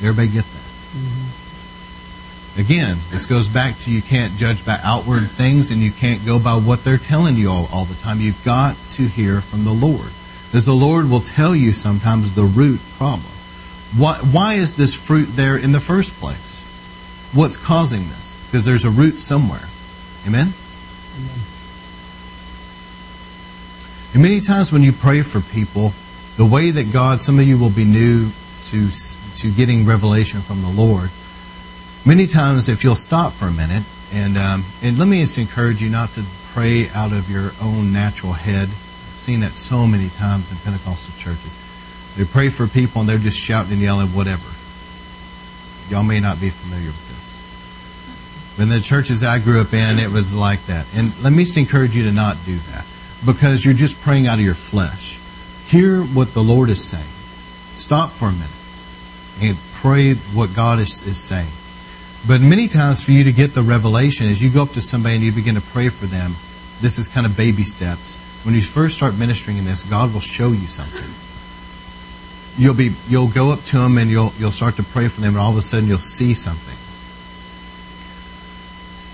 Everybody 0.03 0.29
get 0.29 0.45
that? 0.45 0.65
Mm-hmm. 0.97 2.61
Again, 2.61 2.97
this 3.11 3.27
goes 3.27 3.49
back 3.49 3.77
to 3.79 3.93
you 3.93 4.01
can't 4.01 4.33
judge 4.35 4.65
by 4.65 4.79
outward 4.83 5.29
things 5.29 5.71
and 5.71 5.81
you 5.81 5.91
can't 5.91 6.25
go 6.25 6.39
by 6.39 6.55
what 6.55 6.85
they're 6.85 6.99
telling 6.99 7.37
you 7.37 7.51
all, 7.51 7.69
all 7.73 7.85
the 7.85 8.01
time. 8.01 8.21
You've 8.21 8.45
got 8.45 8.77
to 8.91 9.03
hear 9.03 9.41
from 9.41 9.65
the 9.65 9.73
Lord. 9.73 10.11
Because 10.47 10.65
the 10.65 10.73
Lord 10.73 11.11
will 11.11 11.21
tell 11.21 11.55
you 11.55 11.73
sometimes 11.73 12.33
the 12.33 12.45
root 12.45 12.81
problem. 12.97 13.34
Why, 13.97 14.17
why 14.33 14.55
is 14.55 14.75
this 14.75 14.95
fruit 14.95 15.29
there 15.37 15.57
in 15.57 15.73
the 15.73 15.81
first 15.81 16.13
place? 16.15 16.63
What's 17.33 17.57
causing 17.57 18.03
this? 18.09 18.47
Because 18.47 18.65
there's 18.65 18.85
a 18.85 18.91
root 18.91 19.21
somewhere. 19.21 19.63
Amen? 20.27 20.49
Amen? 21.17 21.39
And 24.15 24.23
many 24.23 24.41
times 24.41 24.73
when 24.73 24.83
you 24.83 24.93
pray 24.93 25.23
for 25.23 25.41
people, 25.41 25.93
the 26.37 26.45
way 26.45 26.71
that 26.71 26.93
God, 26.93 27.23
some 27.23 27.39
of 27.39 27.47
you 27.47 27.59
will 27.59 27.71
be 27.71 27.85
new 27.85 28.31
to, 28.67 28.91
to 28.91 29.51
getting 29.53 29.87
revelation 29.87 30.41
from 30.41 30.63
the 30.63 30.71
Lord. 30.71 31.11
Many 32.07 32.27
times, 32.27 32.69
if 32.69 32.85
you'll 32.85 32.97
stop 32.97 33.33
for 33.33 33.47
a 33.47 33.53
minute, 33.53 33.83
and, 34.13 34.37
um, 34.37 34.65
and 34.83 34.99
let 34.99 35.09
me 35.09 35.21
just 35.21 35.39
encourage 35.39 35.83
you 35.83 35.91
not 35.91 36.11
to 36.13 36.25
pray 36.53 36.89
out 36.91 37.13
of 37.13 37.31
your 37.31 37.53
own 37.63 37.93
natural 37.93 38.33
head. 38.33 38.69
I've 38.69 39.19
seen 39.19 39.41
that 39.41 39.53
so 39.53 39.87
many 39.87 40.09
times 40.11 40.51
in 40.51 40.59
Pentecostal 40.59 41.15
churches. 41.19 41.57
They 42.17 42.25
pray 42.25 42.49
for 42.49 42.69
people 42.69 43.01
and 43.01 43.11
they're 43.11 43.19
just 43.19 43.39
shouting 43.39 43.73
and 43.73 43.83
yelling, 43.83 44.09
whatever. 44.09 44.47
Y'all 45.91 46.05
may 46.05 46.21
not 46.21 46.41
be 46.41 46.49
familiar 46.51 46.87
with 46.87 47.09
this. 47.09 48.59
In 48.61 48.69
the 48.69 48.81
churches 48.81 49.25
I 49.25 49.41
grew 49.41 49.61
up 49.61 49.73
in, 49.73 49.99
it 49.99 50.11
was 50.11 50.35
like 50.35 50.65
that. 50.67 50.87
And 50.95 51.11
let 51.25 51.33
me 51.33 51.43
just 51.43 51.57
encourage 51.57 51.97
you 51.97 52.05
to 52.05 52.13
not 52.13 52.37
do 52.47 52.57
that 52.71 52.87
because 53.27 53.65
you're 53.65 53.75
just 53.75 54.01
praying 54.01 54.29
out 54.29 54.39
of 54.39 54.45
your 54.45 54.55
flesh. 54.55 55.19
Hear 55.67 56.03
what 56.03 56.35
the 56.35 56.43
Lord 56.43 56.71
is 56.71 56.83
saying. 56.83 57.03
Stop 57.75 58.11
for 58.11 58.29
a 58.29 58.33
minute 58.33 58.49
and 59.43 59.59
pray 59.75 60.15
what 60.15 60.55
God 60.55 60.79
is, 60.79 61.05
is 61.05 61.19
saying. 61.19 61.51
But 62.29 62.41
many 62.41 62.69
times 62.69 63.05
for 63.05 63.11
you 63.11 63.25
to 63.25 63.33
get 63.33 63.55
the 63.55 63.63
revelation, 63.63 64.29
as 64.29 64.41
you 64.41 64.51
go 64.51 64.63
up 64.63 64.71
to 64.71 64.81
somebody 64.81 65.17
and 65.17 65.25
you 65.25 65.33
begin 65.33 65.57
to 65.57 65.61
pray 65.61 65.89
for 65.89 66.07
them, 66.07 66.31
this 66.81 66.97
is 66.97 67.09
kind 67.09 67.27
of 67.27 67.37
baby 67.37 67.65
steps. 67.65 68.17
When 68.45 68.55
you 68.55 68.61
first 68.61 68.97
start 68.97 69.19
ministering 69.19 69.57
in 69.59 69.65
this, 69.65 69.83
God 69.83 70.13
will 70.15 70.21
show 70.21 70.53
you 70.53 70.69
something 70.69 71.24
you'll 72.57 72.75
be 72.75 72.91
you'll 73.09 73.29
go 73.29 73.53
up 73.53 73.63
to 73.65 73.79
them 73.79 73.99
and 73.99 74.11
you'll 74.11 74.33
you'll 74.39 74.53
start 74.53 74.77
to 74.77 74.83
pray 74.83 75.09
for 75.09 75.21
them 75.21 75.31
and 75.31 75.39
all 75.39 75.51
of 75.51 75.57
a 75.57 75.63
sudden 75.63 75.89
you'll 75.89 75.99
see 75.99 76.35
something. 76.35 76.79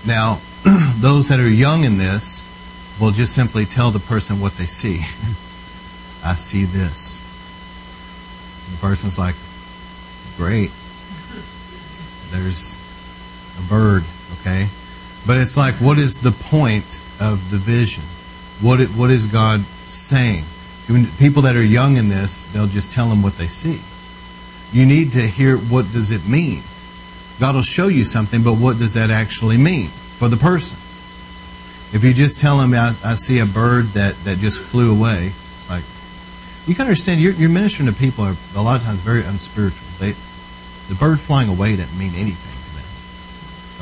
Now 0.07 0.39
those 0.99 1.29
that 1.29 1.39
are 1.39 1.49
young 1.49 1.83
in 1.83 1.97
this 1.97 2.47
will 2.99 3.11
just 3.11 3.33
simply 3.33 3.65
tell 3.65 3.91
the 3.91 3.99
person 3.99 4.39
what 4.39 4.53
they 4.57 4.65
see. 4.65 4.99
I 6.23 6.35
see 6.35 6.65
this. 6.65 7.17
The 8.71 8.77
person's 8.77 9.17
like 9.17 9.35
great. 10.37 10.71
There's 12.31 12.77
a 13.59 13.69
bird 13.69 14.03
okay? 14.39 14.67
But 15.25 15.37
it's 15.37 15.57
like 15.57 15.75
what 15.75 15.97
is 15.97 16.19
the 16.19 16.31
point 16.31 17.01
of 17.19 17.49
the 17.51 17.57
vision? 17.57 18.03
What 18.61 18.79
it, 18.79 18.89
what 18.89 19.09
is 19.09 19.25
god 19.25 19.61
saying 19.61 20.43
people 21.19 21.43
that 21.43 21.55
are 21.55 21.63
young 21.63 21.97
in 21.97 22.09
this, 22.09 22.43
they'll 22.53 22.67
just 22.67 22.91
tell 22.91 23.09
them 23.09 23.21
what 23.21 23.37
they 23.37 23.47
see. 23.47 23.81
You 24.77 24.85
need 24.85 25.11
to 25.13 25.21
hear 25.21 25.57
what 25.57 25.91
does 25.91 26.11
it 26.11 26.27
mean. 26.27 26.61
God 27.39 27.55
will 27.55 27.61
show 27.61 27.87
you 27.87 28.05
something, 28.05 28.43
but 28.43 28.53
what 28.53 28.77
does 28.77 28.93
that 28.93 29.09
actually 29.09 29.57
mean 29.57 29.87
for 29.87 30.27
the 30.27 30.37
person? 30.37 30.77
If 31.93 32.03
you 32.03 32.13
just 32.13 32.39
tell 32.39 32.57
them, 32.59 32.73
I, 32.73 32.93
I 33.03 33.15
see 33.15 33.39
a 33.39 33.45
bird 33.45 33.87
that, 33.93 34.15
that 34.23 34.37
just 34.37 34.61
flew 34.61 34.91
away, 34.91 35.27
it's 35.27 35.69
like, 35.69 35.83
you 36.67 36.75
can 36.75 36.83
understand, 36.83 37.19
you're, 37.19 37.33
you're 37.33 37.49
ministering 37.49 37.89
to 37.89 37.95
people 37.95 38.23
are 38.23 38.35
a 38.55 38.61
lot 38.61 38.79
of 38.79 38.85
times 38.85 39.01
very 39.01 39.25
unspiritual. 39.25 39.87
They, 39.99 40.11
the 40.87 40.95
bird 40.95 41.19
flying 41.19 41.49
away 41.49 41.75
doesn't 41.75 41.97
mean 41.97 42.13
anything. 42.15 42.60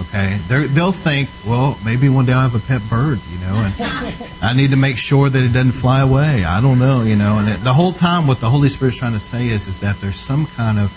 Okay, 0.01 0.37
They're, 0.47 0.67
they'll 0.67 0.93
think, 0.93 1.29
well, 1.45 1.77
maybe 1.83 2.07
one 2.07 2.25
day 2.25 2.31
I'll 2.31 2.47
have 2.47 2.55
a 2.55 2.65
pet 2.65 2.81
bird, 2.89 3.19
you 3.29 3.37
know, 3.39 3.55
and 3.55 3.73
I 4.41 4.53
need 4.53 4.69
to 4.69 4.77
make 4.77 4.97
sure 4.97 5.29
that 5.29 5.43
it 5.43 5.51
doesn't 5.51 5.73
fly 5.73 5.99
away. 5.99 6.45
I 6.45 6.61
don't 6.61 6.79
know, 6.79 7.03
you 7.03 7.17
know. 7.17 7.37
And 7.39 7.49
it, 7.49 7.63
the 7.65 7.73
whole 7.73 7.91
time, 7.91 8.25
what 8.25 8.39
the 8.39 8.49
Holy 8.49 8.69
Spirit's 8.69 8.97
trying 8.97 9.13
to 9.13 9.19
say 9.19 9.47
is, 9.47 9.67
is 9.67 9.81
that 9.81 9.97
there's 9.97 10.15
some 10.19 10.45
kind 10.45 10.79
of 10.79 10.95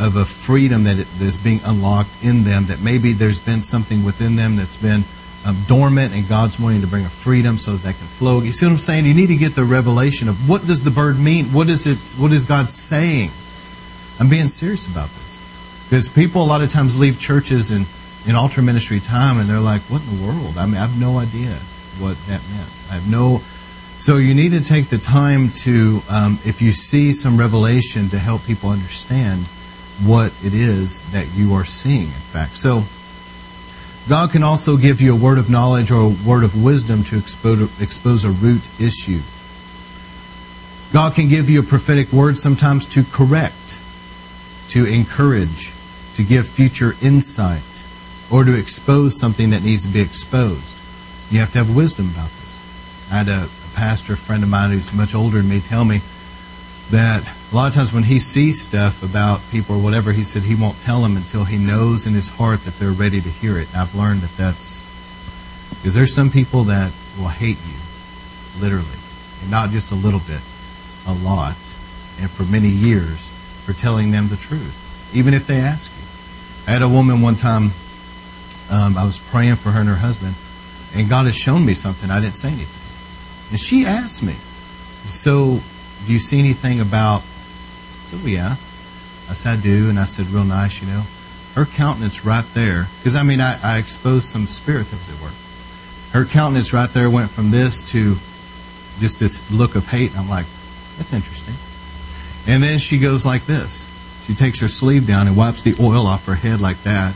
of 0.00 0.14
a 0.14 0.24
freedom 0.24 0.84
that 0.84 0.96
is 1.20 1.36
being 1.36 1.58
unlocked 1.64 2.10
in 2.22 2.44
them. 2.44 2.66
That 2.66 2.80
maybe 2.80 3.12
there's 3.12 3.40
been 3.40 3.62
something 3.62 4.04
within 4.04 4.36
them 4.36 4.54
that's 4.54 4.76
been 4.76 5.02
um, 5.44 5.56
dormant, 5.66 6.14
and 6.14 6.28
God's 6.28 6.60
wanting 6.60 6.82
to 6.82 6.86
bring 6.86 7.04
a 7.04 7.08
freedom 7.08 7.58
so 7.58 7.72
that 7.72 7.82
they 7.82 7.92
can 7.92 8.06
flow. 8.06 8.40
You 8.40 8.52
see 8.52 8.66
what 8.66 8.72
I'm 8.72 8.78
saying? 8.78 9.06
You 9.06 9.14
need 9.14 9.28
to 9.28 9.36
get 9.36 9.56
the 9.56 9.64
revelation 9.64 10.28
of 10.28 10.48
what 10.48 10.64
does 10.66 10.84
the 10.84 10.92
bird 10.92 11.18
mean? 11.18 11.46
What 11.46 11.68
is 11.68 11.86
it? 11.86 12.20
What 12.20 12.32
is 12.32 12.44
God 12.44 12.70
saying? 12.70 13.30
I'm 14.20 14.28
being 14.28 14.48
serious 14.48 14.86
about 14.86 15.08
this 15.08 15.84
because 15.88 16.08
people 16.08 16.42
a 16.42 16.46
lot 16.46 16.62
of 16.62 16.70
times 16.70 16.98
leave 16.98 17.18
churches 17.18 17.70
and 17.70 17.86
in 18.28 18.36
altar 18.36 18.60
ministry 18.60 19.00
time, 19.00 19.38
and 19.38 19.48
they're 19.48 19.58
like, 19.58 19.80
"What 19.88 20.02
in 20.02 20.18
the 20.18 20.24
world?" 20.26 20.58
I 20.58 20.66
mean, 20.66 20.76
I 20.76 20.80
have 20.80 21.00
no 21.00 21.18
idea 21.18 21.56
what 21.98 22.16
that 22.26 22.42
meant. 22.50 22.70
I 22.90 22.94
have 22.94 23.08
no. 23.08 23.42
So 23.96 24.18
you 24.18 24.34
need 24.34 24.52
to 24.52 24.60
take 24.60 24.90
the 24.90 24.98
time 24.98 25.50
to, 25.64 26.02
um, 26.08 26.38
if 26.44 26.62
you 26.62 26.70
see 26.70 27.12
some 27.12 27.36
revelation, 27.36 28.10
to 28.10 28.18
help 28.18 28.46
people 28.46 28.70
understand 28.70 29.46
what 30.04 30.32
it 30.44 30.54
is 30.54 31.02
that 31.10 31.26
you 31.34 31.54
are 31.54 31.64
seeing. 31.64 32.04
In 32.04 32.26
fact, 32.32 32.56
so 32.56 32.84
God 34.08 34.30
can 34.30 34.42
also 34.42 34.76
give 34.76 35.00
you 35.00 35.12
a 35.14 35.18
word 35.18 35.38
of 35.38 35.50
knowledge 35.50 35.90
or 35.90 36.00
a 36.02 36.08
word 36.08 36.44
of 36.44 36.62
wisdom 36.62 37.02
to 37.04 37.18
expose, 37.18 37.68
expose 37.80 38.24
a 38.24 38.30
root 38.30 38.68
issue. 38.80 39.20
God 40.92 41.14
can 41.14 41.28
give 41.28 41.50
you 41.50 41.60
a 41.60 41.62
prophetic 41.62 42.12
word 42.12 42.38
sometimes 42.38 42.86
to 42.86 43.04
correct, 43.04 43.80
to 44.68 44.86
encourage, 44.86 45.72
to 46.14 46.22
give 46.22 46.46
future 46.46 46.94
insight 47.02 47.62
or 48.30 48.44
to 48.44 48.58
expose 48.58 49.18
something 49.18 49.50
that 49.50 49.62
needs 49.62 49.82
to 49.82 49.88
be 49.88 50.00
exposed. 50.00 50.78
You 51.30 51.40
have 51.40 51.52
to 51.52 51.58
have 51.58 51.74
wisdom 51.74 52.10
about 52.10 52.28
this. 52.28 53.08
I 53.10 53.16
had 53.16 53.28
a, 53.28 53.44
a 53.44 53.76
pastor 53.76 54.16
friend 54.16 54.42
of 54.42 54.48
mine 54.48 54.70
who's 54.70 54.92
much 54.92 55.14
older 55.14 55.38
than 55.38 55.48
me 55.48 55.60
tell 55.60 55.84
me 55.84 56.00
that 56.90 57.22
a 57.52 57.54
lot 57.54 57.68
of 57.68 57.74
times 57.74 57.92
when 57.92 58.02
he 58.02 58.18
sees 58.18 58.62
stuff 58.62 59.02
about 59.02 59.40
people 59.50 59.76
or 59.76 59.82
whatever, 59.82 60.12
he 60.12 60.24
said 60.24 60.42
he 60.42 60.54
won't 60.54 60.80
tell 60.80 61.02
them 61.02 61.16
until 61.16 61.44
he 61.44 61.58
knows 61.58 62.06
in 62.06 62.14
his 62.14 62.28
heart 62.28 62.60
that 62.64 62.74
they're 62.78 62.92
ready 62.92 63.20
to 63.20 63.28
hear 63.28 63.58
it. 63.58 63.68
And 63.68 63.76
I've 63.76 63.94
learned 63.94 64.20
that 64.22 64.36
that's 64.36 64.82
because 65.78 65.94
there's 65.94 66.14
some 66.14 66.30
people 66.30 66.64
that 66.64 66.92
will 67.18 67.28
hate 67.28 67.58
you, 67.66 67.78
literally, 68.60 68.98
and 69.42 69.50
not 69.50 69.70
just 69.70 69.92
a 69.92 69.94
little 69.94 70.20
bit, 70.20 70.40
a 71.06 71.12
lot, 71.24 71.56
and 72.20 72.30
for 72.30 72.44
many 72.44 72.68
years 72.68 73.28
for 73.64 73.72
telling 73.74 74.10
them 74.10 74.28
the 74.28 74.36
truth, 74.36 75.10
even 75.14 75.34
if 75.34 75.46
they 75.46 75.58
ask 75.58 75.92
you. 75.92 76.04
I 76.66 76.72
had 76.72 76.82
a 76.82 76.88
woman 76.88 77.20
one 77.20 77.36
time 77.36 77.70
um, 78.70 78.96
I 78.98 79.04
was 79.04 79.18
praying 79.18 79.56
for 79.56 79.70
her 79.70 79.80
and 79.80 79.88
her 79.88 79.96
husband, 79.96 80.34
and 80.94 81.08
God 81.08 81.26
has 81.26 81.36
shown 81.36 81.64
me 81.64 81.74
something. 81.74 82.10
I 82.10 82.20
didn't 82.20 82.34
say 82.34 82.48
anything. 82.48 83.50
And 83.50 83.60
she 83.60 83.86
asked 83.86 84.22
me, 84.22 84.34
So, 85.08 85.60
do 86.06 86.12
you 86.12 86.18
see 86.18 86.38
anything 86.38 86.80
about? 86.80 87.20
I 87.20 88.04
said, 88.04 88.20
Well, 88.20 88.28
yeah. 88.28 88.52
I 89.30 89.34
said, 89.34 89.58
I 89.58 89.60
do. 89.60 89.88
And 89.88 89.98
I 89.98 90.04
said, 90.04 90.26
Real 90.26 90.44
nice, 90.44 90.82
you 90.82 90.88
know. 90.88 91.02
Her 91.54 91.64
countenance 91.64 92.24
right 92.24 92.44
there, 92.54 92.86
because 92.98 93.16
I 93.16 93.22
mean, 93.22 93.40
I, 93.40 93.58
I 93.62 93.78
exposed 93.78 94.24
some 94.24 94.46
spirit 94.46 94.86
that 94.90 94.96
was 94.96 95.08
at 95.08 95.22
work. 95.22 95.32
Her 96.12 96.24
countenance 96.24 96.72
right 96.72 96.90
there 96.90 97.10
went 97.10 97.30
from 97.30 97.50
this 97.50 97.82
to 97.92 98.14
just 99.00 99.18
this 99.18 99.50
look 99.50 99.76
of 99.76 99.86
hate. 99.86 100.10
And 100.10 100.20
I'm 100.20 100.28
like, 100.28 100.46
That's 100.96 101.12
interesting. 101.12 101.54
And 102.46 102.62
then 102.62 102.78
she 102.78 102.98
goes 102.98 103.24
like 103.24 103.46
this. 103.46 103.94
She 104.26 104.34
takes 104.34 104.60
her 104.60 104.68
sleeve 104.68 105.06
down 105.06 105.26
and 105.26 105.36
wipes 105.36 105.62
the 105.62 105.74
oil 105.80 106.06
off 106.06 106.26
her 106.26 106.34
head 106.34 106.60
like 106.60 106.76
that 106.82 107.14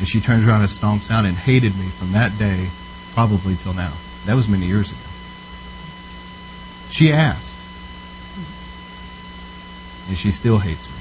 and 0.00 0.08
she 0.08 0.18
turns 0.18 0.46
around 0.46 0.62
and 0.62 0.70
stomps 0.70 1.10
out 1.10 1.26
and 1.26 1.36
hated 1.36 1.76
me 1.78 1.84
from 1.84 2.12
that 2.12 2.38
day, 2.38 2.68
probably 3.12 3.54
till 3.54 3.74
now. 3.74 3.92
That 4.24 4.34
was 4.34 4.48
many 4.48 4.64
years 4.64 4.90
ago. 4.90 4.98
She 6.88 7.12
asked. 7.12 7.56
And 10.08 10.16
she 10.16 10.32
still 10.32 10.58
hates 10.58 10.88
me. 10.88 10.96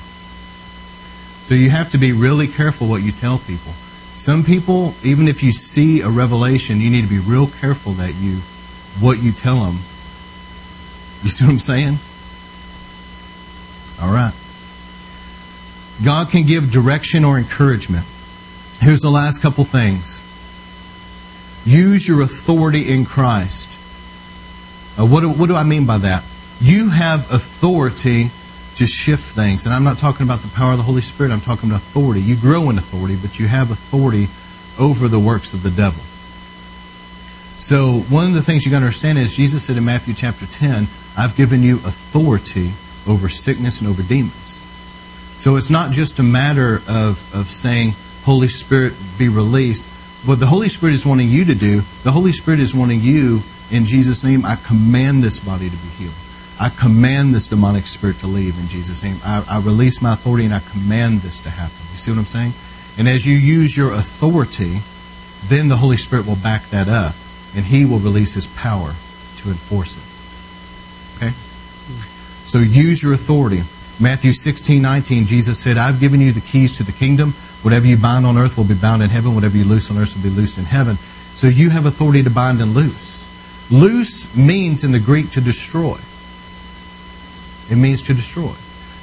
So 1.48 1.56
you 1.56 1.70
have 1.70 1.91
to 1.91 1.98
be 1.98 2.12
really 2.12 2.48
careful 2.48 2.89
what 2.89 3.01
you 3.01 3.13
tell 3.13 3.38
people. 3.39 3.72
Some 4.18 4.44
people, 4.44 4.94
even 5.01 5.29
if 5.29 5.44
you 5.44 5.53
see 5.53 6.01
a 6.01 6.10
revelation, 6.10 6.82
you 6.82 6.89
need 6.89 7.03
to 7.03 7.10
be 7.10 7.20
real 7.20 7.48
careful 7.48 7.94
that 7.94 8.15
you, 8.15 8.39
what 9.00 9.24
you 9.24 9.32
tell 9.32 9.63
them. 9.63 9.75
You 11.24 11.29
see 11.29 11.46
what 11.46 11.51
I'm 11.51 11.60
saying? 11.60 11.98
All 14.01 14.13
right. 14.13 14.34
God 16.03 16.29
can 16.29 16.46
give 16.46 16.70
direction 16.70 17.24
or 17.24 17.38
encouragement. 17.38 18.06
Here's 18.79 19.01
the 19.01 19.09
last 19.09 19.41
couple 19.41 19.63
things. 19.65 20.25
Use 21.65 22.07
your 22.07 22.21
authority 22.21 22.93
in 22.93 23.05
Christ. 23.05 23.69
Uh, 24.98 25.05
what, 25.05 25.21
do, 25.21 25.29
what 25.29 25.48
do 25.48 25.55
I 25.55 25.63
mean 25.63 25.86
by 25.86 25.98
that? 26.00 26.24
You 26.62 26.89
have 26.89 27.31
authority 27.31 28.29
to 28.75 28.88
shift 28.88 29.36
things. 29.36 29.65
And 29.65 29.75
I'm 29.75 29.83
not 29.83 29.98
talking 29.98 30.25
about 30.25 30.39
the 30.39 30.48
power 30.48 30.71
of 30.71 30.77
the 30.77 30.83
Holy 30.83 31.01
Spirit, 31.01 31.33
I'm 31.33 31.41
talking 31.41 31.69
about 31.69 31.81
authority. 31.81 32.21
You 32.21 32.38
grow 32.38 32.69
in 32.69 32.77
authority, 32.77 33.17
but 33.21 33.38
you 33.38 33.48
have 33.48 33.71
authority 33.71 34.27
over 34.79 35.09
the 35.09 35.19
works 35.19 35.53
of 35.53 35.63
the 35.63 35.69
devil. 35.69 36.01
So, 37.59 38.00
one 38.09 38.25
of 38.27 38.33
the 38.33 38.41
things 38.41 38.65
you 38.65 38.71
got 38.71 38.79
to 38.79 38.86
understand 38.86 39.17
is 39.17 39.36
Jesus 39.36 39.65
said 39.65 39.75
in 39.75 39.83
Matthew 39.83 40.13
chapter 40.13 40.45
10, 40.45 40.88
I've 41.17 41.36
given 41.36 41.62
you 41.62 41.75
authority 41.75 42.71
over 43.05 43.27
sickness 43.27 43.81
and 43.81 43.89
over 43.89 44.01
demons. 44.01 44.57
So, 45.38 45.57
it's 45.57 45.69
not 45.69 45.91
just 45.91 46.19
a 46.19 46.24
matter 46.24 46.75
of, 46.88 47.36
of 47.36 47.51
saying, 47.51 47.95
Holy 48.23 48.47
Spirit 48.47 48.93
be 49.17 49.29
released. 49.29 49.85
What 50.25 50.39
the 50.39 50.45
Holy 50.45 50.69
Spirit 50.69 50.93
is 50.93 51.05
wanting 51.05 51.29
you 51.29 51.45
to 51.45 51.55
do, 51.55 51.81
the 52.03 52.11
Holy 52.11 52.33
Spirit 52.33 52.59
is 52.59 52.75
wanting 52.75 52.99
you, 53.01 53.41
in 53.71 53.85
Jesus' 53.85 54.23
name, 54.23 54.45
I 54.45 54.55
command 54.55 55.23
this 55.23 55.39
body 55.39 55.69
to 55.69 55.77
be 55.77 55.88
healed. 55.97 56.13
I 56.59 56.69
command 56.69 57.33
this 57.33 57.47
demonic 57.47 57.88
spirit 57.88 58.17
to 58.17 58.27
leave 58.27 58.59
in 58.59 58.67
Jesus' 58.67 59.01
name. 59.01 59.17
I, 59.23 59.45
I 59.49 59.59
release 59.61 60.01
my 60.01 60.13
authority 60.13 60.43
and 60.43 60.53
I 60.53 60.59
command 60.59 61.19
this 61.19 61.41
to 61.43 61.49
happen. 61.49 61.77
You 61.91 61.97
see 61.97 62.11
what 62.11 62.17
I'm 62.17 62.25
saying? 62.25 62.51
And 62.97 63.07
as 63.07 63.25
you 63.25 63.35
use 63.35 63.77
your 63.77 63.93
authority, 63.93 64.79
then 65.47 65.69
the 65.69 65.77
Holy 65.77 65.95
Spirit 65.95 66.27
will 66.27 66.35
back 66.35 66.63
that 66.71 66.89
up 66.89 67.15
and 67.55 67.63
He 67.63 67.85
will 67.85 67.99
release 67.99 68.33
His 68.33 68.47
power 68.47 68.89
to 69.38 69.49
enforce 69.49 69.95
it. 69.95 70.03
Okay? 71.17 71.33
So 72.45 72.59
use 72.59 73.01
your 73.01 73.13
authority. 73.13 73.61
Matthew 74.01 74.33
16, 74.33 74.81
19, 74.81 75.25
Jesus 75.25 75.59
said, 75.59 75.77
I've 75.77 75.99
given 75.99 76.19
you 76.19 76.31
the 76.33 76.41
keys 76.41 76.75
to 76.77 76.83
the 76.83 76.91
kingdom. 76.91 77.33
Whatever 77.61 77.87
you 77.87 77.97
bind 77.97 78.25
on 78.25 78.37
earth 78.37 78.57
will 78.57 78.63
be 78.63 78.73
bound 78.73 79.03
in 79.03 79.09
heaven. 79.09 79.35
Whatever 79.35 79.57
you 79.57 79.65
loose 79.65 79.91
on 79.91 79.97
earth 79.97 80.15
will 80.15 80.23
be 80.23 80.29
loosed 80.29 80.57
in 80.57 80.65
heaven. 80.65 80.95
So 80.95 81.47
you 81.47 81.69
have 81.69 81.85
authority 81.85 82.23
to 82.23 82.29
bind 82.29 82.61
and 82.61 82.73
loose. 82.73 83.25
Loose 83.71 84.35
means 84.35 84.83
in 84.83 84.91
the 84.91 84.99
Greek 84.99 85.29
to 85.31 85.41
destroy. 85.41 85.97
It 87.69 87.75
means 87.75 88.01
to 88.03 88.13
destroy. 88.13 88.53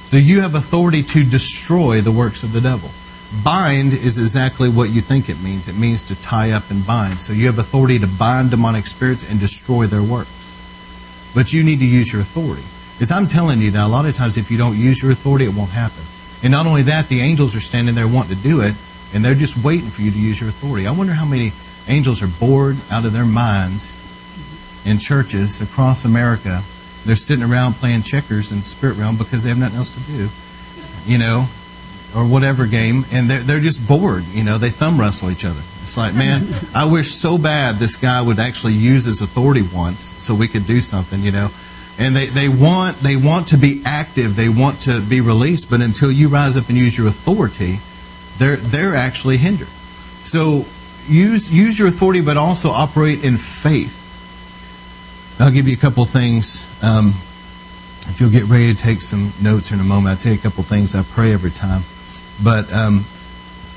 So 0.07 0.17
you 0.17 0.41
have 0.41 0.55
authority 0.55 1.03
to 1.03 1.25
destroy 1.25 2.01
the 2.01 2.13
works 2.13 2.43
of 2.43 2.53
the 2.53 2.61
devil. 2.61 2.91
Bind 3.45 3.93
is 3.93 4.19
exactly 4.19 4.69
what 4.69 4.91
you 4.91 5.01
think 5.01 5.29
it 5.29 5.41
means. 5.43 5.69
It 5.69 5.77
means 5.77 6.05
to 6.05 6.21
tie 6.21 6.53
up 6.53 6.71
and 6.71 6.87
bind. 6.87 7.21
So 7.21 7.33
you 7.33 7.47
have 7.47 7.59
authority 7.59 7.99
to 7.99 8.07
bind 8.07 8.51
demonic 8.51 8.87
spirits 8.87 9.29
and 9.31 9.39
destroy 9.39 9.87
their 9.87 10.03
works. 10.03 10.31
But 11.35 11.53
you 11.53 11.63
need 11.63 11.81
to 11.81 11.87
use 11.87 12.13
your 12.13 12.23
authority. 12.23 12.65
Because 12.95 13.11
I'm 13.11 13.27
telling 13.27 13.61
you 13.61 13.71
that 13.73 13.85
a 13.85 13.89
lot 13.89 14.07
of 14.07 14.15
times 14.15 14.37
if 14.37 14.51
you 14.51 14.57
don't 14.57 14.77
use 14.77 15.03
your 15.03 15.13
authority, 15.13 15.45
it 15.45 15.55
won't 15.55 15.71
happen. 15.71 16.03
And 16.47 16.53
not 16.53 16.65
only 16.65 16.83
that, 16.83 17.09
the 17.09 17.23
angels 17.23 17.57
are 17.57 17.61
standing 17.61 17.97
there 17.97 18.07
wanting 18.07 18.37
to 18.37 18.43
do 18.45 18.61
it, 18.61 18.73
and 19.13 19.25
they're 19.25 19.35
just 19.35 19.57
waiting 19.65 19.91
for 19.91 20.03
you 20.03 20.13
to 20.13 20.17
use 20.17 20.41
your 20.41 20.49
authority. 20.49 20.87
I 20.87 20.93
wonder 20.93 21.13
how 21.13 21.25
many 21.25 21.51
angels 21.89 22.23
are 22.23 22.29
bored 22.29 22.77
out 22.89 23.05
of 23.05 23.13
their 23.13 23.25
minds 23.25 23.91
in 24.87 24.99
churches 24.99 25.61
across 25.61 26.05
America. 26.05 26.63
They're 27.05 27.17
sitting 27.17 27.45
around 27.45 27.75
playing 27.75 28.03
checkers 28.03 28.53
in 28.53 28.59
the 28.59 28.65
spirit 28.65 28.97
realm 28.97 29.17
because 29.17 29.43
they 29.43 29.49
have 29.49 29.59
nothing 29.59 29.77
else 29.77 29.91
to 29.91 30.01
do, 30.03 30.29
you 31.05 31.19
know, 31.19 31.49
or 32.15 32.25
whatever 32.25 32.69
game, 32.69 33.05
and 33.11 33.29
they're, 33.29 33.41
they're 33.41 33.59
just 33.59 33.85
bored. 33.85 34.23
You 34.27 34.45
know, 34.45 34.57
they 34.57 34.71
thumb 34.71 35.01
wrestle 35.01 35.33
each 35.33 35.45
other. 35.45 35.59
It's 35.83 35.97
like, 35.97 36.15
man, 36.15 36.47
I 36.77 36.89
wish 36.89 37.11
so 37.11 37.39
bad 37.39 37.81
this 37.81 37.97
guy 37.97 38.23
would 38.23 38.39
actually 38.39 38.75
use 38.75 39.07
his 39.07 39.21
authority 39.21 39.63
once 39.75 40.15
so 40.23 40.33
we 40.33 40.47
could 40.47 40.69
do 40.69 40.81
something, 40.81 41.21
you 41.23 41.33
know 41.33 41.51
and 41.99 42.15
they, 42.15 42.27
they 42.27 42.49
want 42.49 42.99
they 42.99 43.17
want 43.17 43.49
to 43.49 43.57
be 43.57 43.83
active. 43.85 44.37
They 44.37 44.49
want 44.49 44.81
to 44.83 45.01
be 45.01 45.21
released. 45.21 45.71
But 45.71 45.81
until 45.81 46.13
you 46.13 46.29
rise 46.29 46.57
up 46.57 46.69
and 46.69 46.77
use 46.77 46.97
your 46.97 47.07
authority 47.07 47.79
they're 48.39 48.57
they're 48.57 48.95
actually 48.95 49.37
hindered. 49.37 49.69
So 49.69 50.65
use 51.09 51.51
use 51.51 51.79
your 51.79 51.89
authority 51.89 52.21
but 52.21 52.37
also 52.37 52.71
operate 52.71 53.25
in 53.25 53.37
faith. 53.37 54.03
I'll 55.41 55.51
give 55.53 55.69
you 55.69 55.75
a 55.75 55.81
couple 55.81 56.05
things. 56.05 56.65
Um, 56.83 57.09
if 58.09 58.21
you'll 58.21 58.31
get 58.31 58.45
ready 58.45 58.73
to 58.73 58.81
take 58.81 59.03
some 59.03 59.33
notes 59.43 59.73
in 59.73 59.81
a 59.81 59.85
moment 59.85 60.13
i'll 60.13 60.17
tell 60.17 60.33
you 60.33 60.39
a 60.39 60.43
couple 60.43 60.63
things. 60.63 60.95
I 60.95 61.03
pray 61.03 61.33
every 61.33 61.51
time. 61.51 61.83
But 62.43 62.73
um, 62.73 63.01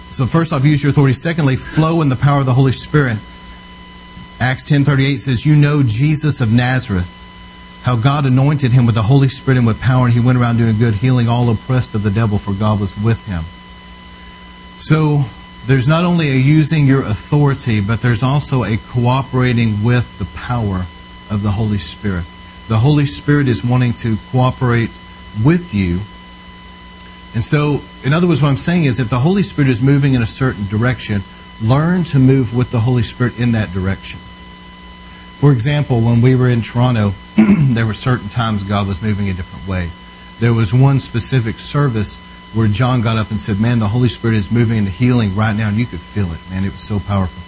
so 0.10 0.26
first 0.26 0.54
off 0.54 0.66
use 0.66 0.84
your 0.84 0.92
authority. 0.92 1.14
Secondly 1.14 1.56
flow 1.56 2.02
in 2.02 2.10
the 2.10 2.16
power 2.16 2.40
of 2.40 2.46
the 2.46 2.54
holy 2.54 2.72
spirit. 2.72 3.18
Acts 4.42 4.64
10.38 4.70 5.20
says 5.20 5.46
you 5.46 5.54
know 5.54 5.84
jesus 5.84 6.40
of 6.40 6.50
nazareth 6.50 7.19
how 7.84 7.96
God 7.96 8.26
anointed 8.26 8.72
him 8.72 8.86
with 8.86 8.96
the 8.96 9.04
Holy 9.04 9.30
Spirit 9.30 9.58
and 9.58 9.68
with 9.68 9.80
power, 9.82 10.06
and 10.06 10.14
he 10.14 10.20
went 10.20 10.38
around 10.38 10.58
doing 10.58 10.78
good, 10.78 10.96
healing 10.96 11.30
all 11.30 11.50
oppressed 11.50 11.96
of 11.96 12.04
the 12.04 12.12
devil, 12.12 12.38
for 12.38 12.54
God 12.54 12.80
was 12.80 12.98
with 13.02 13.26
him. 13.26 13.44
So, 14.80 15.24
there's 15.66 15.88
not 15.88 16.06
only 16.06 16.30
a 16.30 16.36
using 16.36 16.88
your 16.88 17.02
authority, 17.02 17.82
but 17.82 18.02
there's 18.02 18.24
also 18.24 18.64
a 18.64 18.78
cooperating 18.88 19.84
with 19.84 20.18
the 20.20 20.26
power 20.38 20.86
of 21.30 21.44
the 21.44 21.52
Holy 21.52 21.78
Spirit. 21.78 22.26
The 22.68 22.78
Holy 22.78 23.06
Spirit 23.06 23.48
is 23.48 23.64
wanting 23.64 23.94
to 23.94 24.18
cooperate 24.32 24.90
with 25.44 25.74
you. 25.74 26.00
And 27.36 27.44
so, 27.44 27.82
in 28.04 28.14
other 28.14 28.28
words, 28.28 28.42
what 28.42 28.50
I'm 28.50 28.58
saying 28.58 28.86
is 28.86 29.00
if 29.00 29.10
the 29.10 29.20
Holy 29.20 29.44
Spirit 29.44 29.70
is 29.70 29.82
moving 29.82 30.14
in 30.14 30.22
a 30.22 30.28
certain 30.28 30.66
direction, 30.68 31.22
learn 31.62 32.04
to 32.06 32.20
move 32.20 32.56
with 32.56 32.72
the 32.72 32.80
Holy 32.80 33.04
Spirit 33.04 33.40
in 33.40 33.52
that 33.52 33.72
direction. 33.72 34.20
For 34.20 35.52
example, 35.52 36.02
when 36.02 36.22
we 36.22 36.36
were 36.36 36.50
in 36.50 36.62
Toronto, 36.62 37.14
there 37.74 37.86
were 37.86 37.94
certain 37.94 38.30
times 38.30 38.64
God 38.64 38.88
was 38.88 39.02
moving 39.02 39.28
in 39.28 39.36
different 39.36 39.68
ways. 39.68 40.00
There 40.40 40.54
was 40.54 40.74
one 40.74 41.00
specific 41.00 41.56
service 41.60 42.18
where 42.54 42.68
John 42.68 43.02
got 43.02 43.18
up 43.18 43.30
and 43.30 43.40
said, 43.40 43.60
Man, 43.60 43.80
the 43.80 43.88
Holy 43.88 44.10
Spirit 44.10 44.36
is 44.36 44.52
moving 44.52 44.78
into 44.78 44.92
healing 44.92 45.36
right 45.36 45.56
now, 45.56 45.70
and 45.70 45.78
you 45.78 45.86
could 45.86 46.00
feel 46.00 46.32
it, 46.32 46.40
man. 46.50 46.64
It 46.64 46.72
was 46.72 46.82
so 46.82 47.00
powerful. 47.00 47.44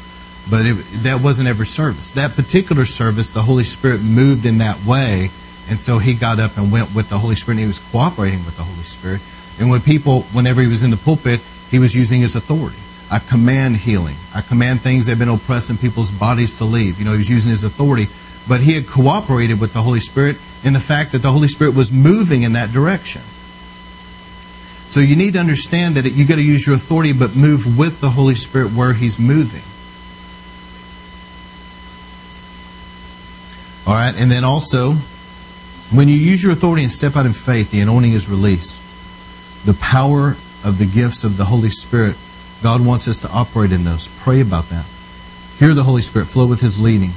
But 0.50 0.66
it, 0.66 0.74
that 1.04 1.22
wasn't 1.22 1.48
every 1.48 1.66
service. 1.66 2.12
That 2.12 2.36
particular 2.36 2.86
service, 2.86 3.32
the 3.32 3.42
Holy 3.42 3.64
Spirit 3.64 4.02
moved 4.02 4.46
in 4.46 4.60
that 4.60 4.84
way, 4.86 5.30
and 5.70 5.80
so 5.80 5.98
he 6.00 6.14
got 6.14 6.40
up 6.40 6.58
and 6.58 6.72
went 6.72 6.94
with 6.94 7.10
the 7.10 7.18
Holy 7.18 7.36
Spirit, 7.36 7.56
and 7.56 7.62
he 7.62 7.68
was 7.68 7.80
cooperating 7.80 8.44
with 8.46 8.58
the 8.58 8.64
Holy 8.64 8.84
Spirit. 8.84 9.22
And 9.60 9.70
when 9.70 9.82
people, 9.82 10.22
whenever 10.34 10.62
he 10.62 10.68
was 10.68 10.84
in 10.84 10.92
the 10.92 10.98
pulpit, 10.98 11.40
he 11.70 11.80
was 11.80 11.96
using 11.96 12.22
his 12.22 12.36
authority. 12.36 12.78
I 13.12 13.20
command 13.20 13.78
healing. 13.78 14.16
I 14.34 14.42
command 14.42 14.82
things 14.82 15.06
that 15.06 15.12
have 15.12 15.20
been 15.20 15.30
oppressing 15.30 15.78
people's 15.78 16.12
bodies 16.12 16.56
to 16.56 16.66
leave. 16.66 16.98
You 16.98 17.06
know, 17.06 17.12
he 17.12 17.18
was 17.18 17.30
using 17.30 17.52
his 17.52 17.64
authority. 17.64 18.08
But 18.48 18.62
he 18.62 18.74
had 18.74 18.88
cooperated 18.88 19.60
with 19.60 19.74
the 19.74 19.82
Holy 19.82 20.00
Spirit 20.00 20.38
in 20.64 20.74
the 20.74 20.80
fact 20.80 21.12
that 21.12 21.20
the 21.20 21.32
Holy 21.32 21.48
Spirit 21.48 21.76
was 21.76 21.92
moving 21.92 22.44
in 22.44 22.54
that 22.54 22.72
direction. 22.72 23.22
So 24.92 25.00
you 25.00 25.16
need 25.16 25.34
to 25.34 25.40
understand 25.40 25.96
that 25.96 26.12
you 26.12 26.28
got 26.28 26.36
to 26.36 26.44
use 26.44 26.68
your 26.68 26.76
authority, 26.76 27.14
but 27.14 27.36
move 27.36 27.78
with 27.78 28.02
the 28.02 28.10
Holy 28.10 28.36
Spirit 28.36 28.74
where 28.74 28.94
He's 28.94 29.18
moving. 29.18 29.64
All 33.88 33.94
right, 33.96 34.14
and 34.16 34.30
then 34.30 34.44
also, 34.44 34.94
when 35.92 36.08
you 36.08 36.16
use 36.16 36.44
your 36.44 36.52
authority 36.52 36.84
and 36.84 36.92
step 36.92 37.16
out 37.16 37.26
in 37.26 37.34
faith, 37.34 37.72
the 37.72 37.80
anointing 37.80 38.14
is 38.14 38.30
released. 38.30 38.80
The 39.66 39.74
power 39.76 40.36
of 40.66 40.78
the 40.78 40.86
gifts 40.86 41.24
of 41.24 41.38
the 41.38 41.46
Holy 41.46 41.70
Spirit, 41.70 42.18
God 42.62 42.86
wants 42.86 43.08
us 43.08 43.20
to 43.20 43.30
operate 43.30 43.72
in 43.72 43.86
those. 43.86 44.08
Pray 44.20 44.42
about 44.42 44.66
that. 44.66 44.86
Hear 45.58 45.74
the 45.74 45.84
Holy 45.84 46.02
Spirit 46.02 46.28
flow 46.28 46.48
with 46.48 46.62
His 46.62 46.80
leading. 46.80 47.12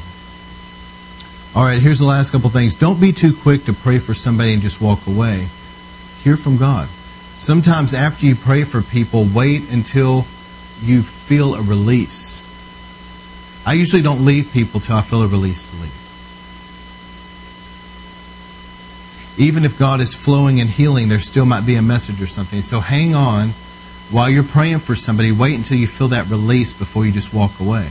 All 1.56 1.62
right, 1.64 1.78
here's 1.80 2.00
the 2.00 2.04
last 2.04 2.32
couple 2.32 2.50
things. 2.50 2.74
Don't 2.74 3.00
be 3.00 3.12
too 3.12 3.32
quick 3.32 3.64
to 3.64 3.72
pray 3.72 4.00
for 4.00 4.12
somebody 4.12 4.52
and 4.54 4.60
just 4.60 4.80
walk 4.80 5.06
away. 5.06 5.46
Hear 6.22 6.36
from 6.36 6.56
God. 6.56 6.88
Sometimes 7.38 7.94
after 7.94 8.26
you 8.26 8.34
pray 8.34 8.64
for 8.64 8.82
people, 8.82 9.24
wait 9.32 9.70
until 9.70 10.26
you 10.82 11.02
feel 11.02 11.54
a 11.54 11.62
release. 11.62 12.42
I 13.64 13.74
usually 13.74 14.02
don't 14.02 14.24
leave 14.24 14.52
people 14.52 14.80
till 14.80 14.96
I 14.96 15.00
feel 15.02 15.22
a 15.22 15.28
release 15.28 15.62
to 15.62 15.76
leave. 15.76 16.00
Even 19.38 19.64
if 19.64 19.78
God 19.78 20.00
is 20.00 20.12
flowing 20.12 20.60
and 20.60 20.68
healing, 20.68 21.08
there 21.08 21.20
still 21.20 21.46
might 21.46 21.66
be 21.66 21.76
a 21.76 21.82
message 21.82 22.20
or 22.20 22.26
something. 22.26 22.62
So 22.62 22.80
hang 22.80 23.14
on 23.14 23.50
while 24.10 24.28
you're 24.28 24.42
praying 24.42 24.80
for 24.80 24.96
somebody. 24.96 25.30
Wait 25.30 25.54
until 25.54 25.76
you 25.76 25.86
feel 25.86 26.08
that 26.08 26.28
release 26.28 26.72
before 26.72 27.06
you 27.06 27.12
just 27.12 27.32
walk 27.32 27.60
away. 27.60 27.90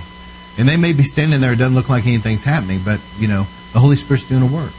And 0.58 0.70
they 0.70 0.78
may 0.78 0.94
be 0.94 1.04
standing 1.04 1.42
there, 1.42 1.54
it 1.54 1.58
doesn't 1.58 1.76
look 1.76 1.90
like 1.90 2.06
anything's 2.06 2.44
happening, 2.44 2.82
but, 2.86 3.02
you 3.18 3.28
know, 3.28 3.48
the 3.74 3.80
Holy 3.80 3.96
Spirit's 3.96 4.24
doing 4.24 4.44
a 4.44 4.46
work. 4.46 4.72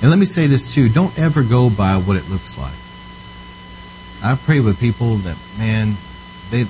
And 0.00 0.10
let 0.10 0.18
me 0.18 0.26
say 0.26 0.46
this 0.46 0.74
too 0.74 0.88
don't 0.88 1.18
ever 1.18 1.42
go 1.42 1.70
by 1.70 1.96
what 1.96 2.16
it 2.16 2.28
looks 2.28 2.58
like. 2.58 2.74
I've 4.22 4.42
prayed 4.44 4.60
with 4.60 4.80
people 4.80 5.16
that, 5.16 5.36
man, 5.58 5.94
they 6.50 6.66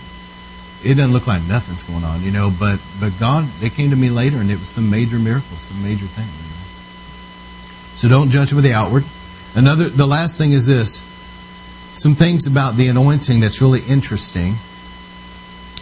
it 0.84 0.94
doesn't 0.96 1.12
look 1.12 1.26
like 1.26 1.42
nothing's 1.44 1.82
going 1.82 2.04
on, 2.04 2.22
you 2.22 2.30
know, 2.30 2.52
but 2.58 2.78
but 3.00 3.18
God, 3.18 3.44
they 3.60 3.70
came 3.70 3.90
to 3.90 3.96
me 3.96 4.10
later 4.10 4.36
and 4.36 4.50
it 4.50 4.58
was 4.60 4.68
some 4.68 4.90
major 4.90 5.18
miracle, 5.18 5.56
some 5.56 5.82
major 5.82 6.06
thing. 6.06 6.26
You 6.26 6.48
know? 6.50 6.54
So 7.96 8.08
don't 8.08 8.30
judge 8.30 8.52
with 8.52 8.64
the 8.64 8.72
outward. 8.72 9.04
Another 9.54 9.88
the 9.88 10.06
last 10.06 10.38
thing 10.38 10.52
is 10.52 10.66
this. 10.66 11.02
Some 11.94 12.14
things 12.14 12.46
about 12.46 12.76
the 12.76 12.88
anointing 12.88 13.40
that's 13.40 13.62
really 13.62 13.80
interesting. 13.88 14.54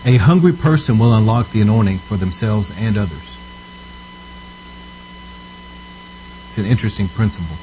A 0.04 0.16
hungry 0.16 0.52
person 0.52 0.98
will 0.98 1.16
unlock 1.16 1.50
the 1.50 1.60
anointing 1.60 1.98
for 1.98 2.16
themselves 2.16 2.72
and 2.76 2.96
others. 2.96 3.38
It's 6.48 6.58
an 6.58 6.66
interesting 6.66 7.08
principle. 7.08 7.56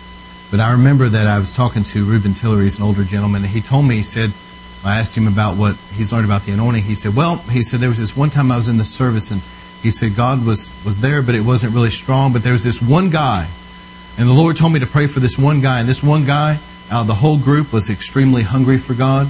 But 0.49 0.61
I 0.61 0.71
remember 0.71 1.09
that 1.09 1.27
I 1.27 1.37
was 1.37 1.53
talking 1.53 1.83
to 1.83 2.05
Reuben 2.05 2.33
Tillery, 2.33 2.63
he's 2.63 2.79
an 2.79 2.83
older 2.83 3.03
gentleman, 3.03 3.43
and 3.43 3.51
he 3.51 3.61
told 3.61 3.85
me, 3.85 3.97
he 3.97 4.03
said, 4.03 4.31
I 4.83 4.99
asked 4.99 5.15
him 5.15 5.27
about 5.27 5.57
what 5.57 5.75
he's 5.93 6.13
learned 6.13 6.25
about 6.25 6.43
the 6.43 6.53
anointing. 6.53 6.83
He 6.83 6.95
said, 6.95 7.15
Well, 7.15 7.37
he 7.51 7.61
said, 7.61 7.81
there 7.81 7.89
was 7.89 7.99
this 7.99 8.15
one 8.15 8.29
time 8.29 8.51
I 8.51 8.57
was 8.57 8.69
in 8.69 8.77
the 8.77 8.85
service, 8.85 9.31
and 9.31 9.41
he 9.83 9.91
said, 9.91 10.15
God 10.15 10.45
was, 10.45 10.69
was 10.85 11.01
there, 11.01 11.21
but 11.21 11.35
it 11.35 11.41
wasn't 11.41 11.73
really 11.73 11.89
strong. 11.89 12.31
But 12.31 12.43
there 12.43 12.53
was 12.53 12.63
this 12.63 12.81
one 12.81 13.09
guy, 13.09 13.47
and 14.17 14.29
the 14.29 14.33
Lord 14.33 14.55
told 14.55 14.71
me 14.71 14.79
to 14.79 14.87
pray 14.87 15.07
for 15.07 15.19
this 15.19 15.37
one 15.37 15.59
guy, 15.61 15.81
and 15.81 15.89
this 15.89 16.01
one 16.01 16.25
guy 16.25 16.59
out 16.89 17.01
of 17.01 17.07
the 17.07 17.15
whole 17.15 17.37
group 17.37 17.71
was 17.71 17.89
extremely 17.89 18.41
hungry 18.43 18.77
for 18.77 18.93
God. 18.93 19.27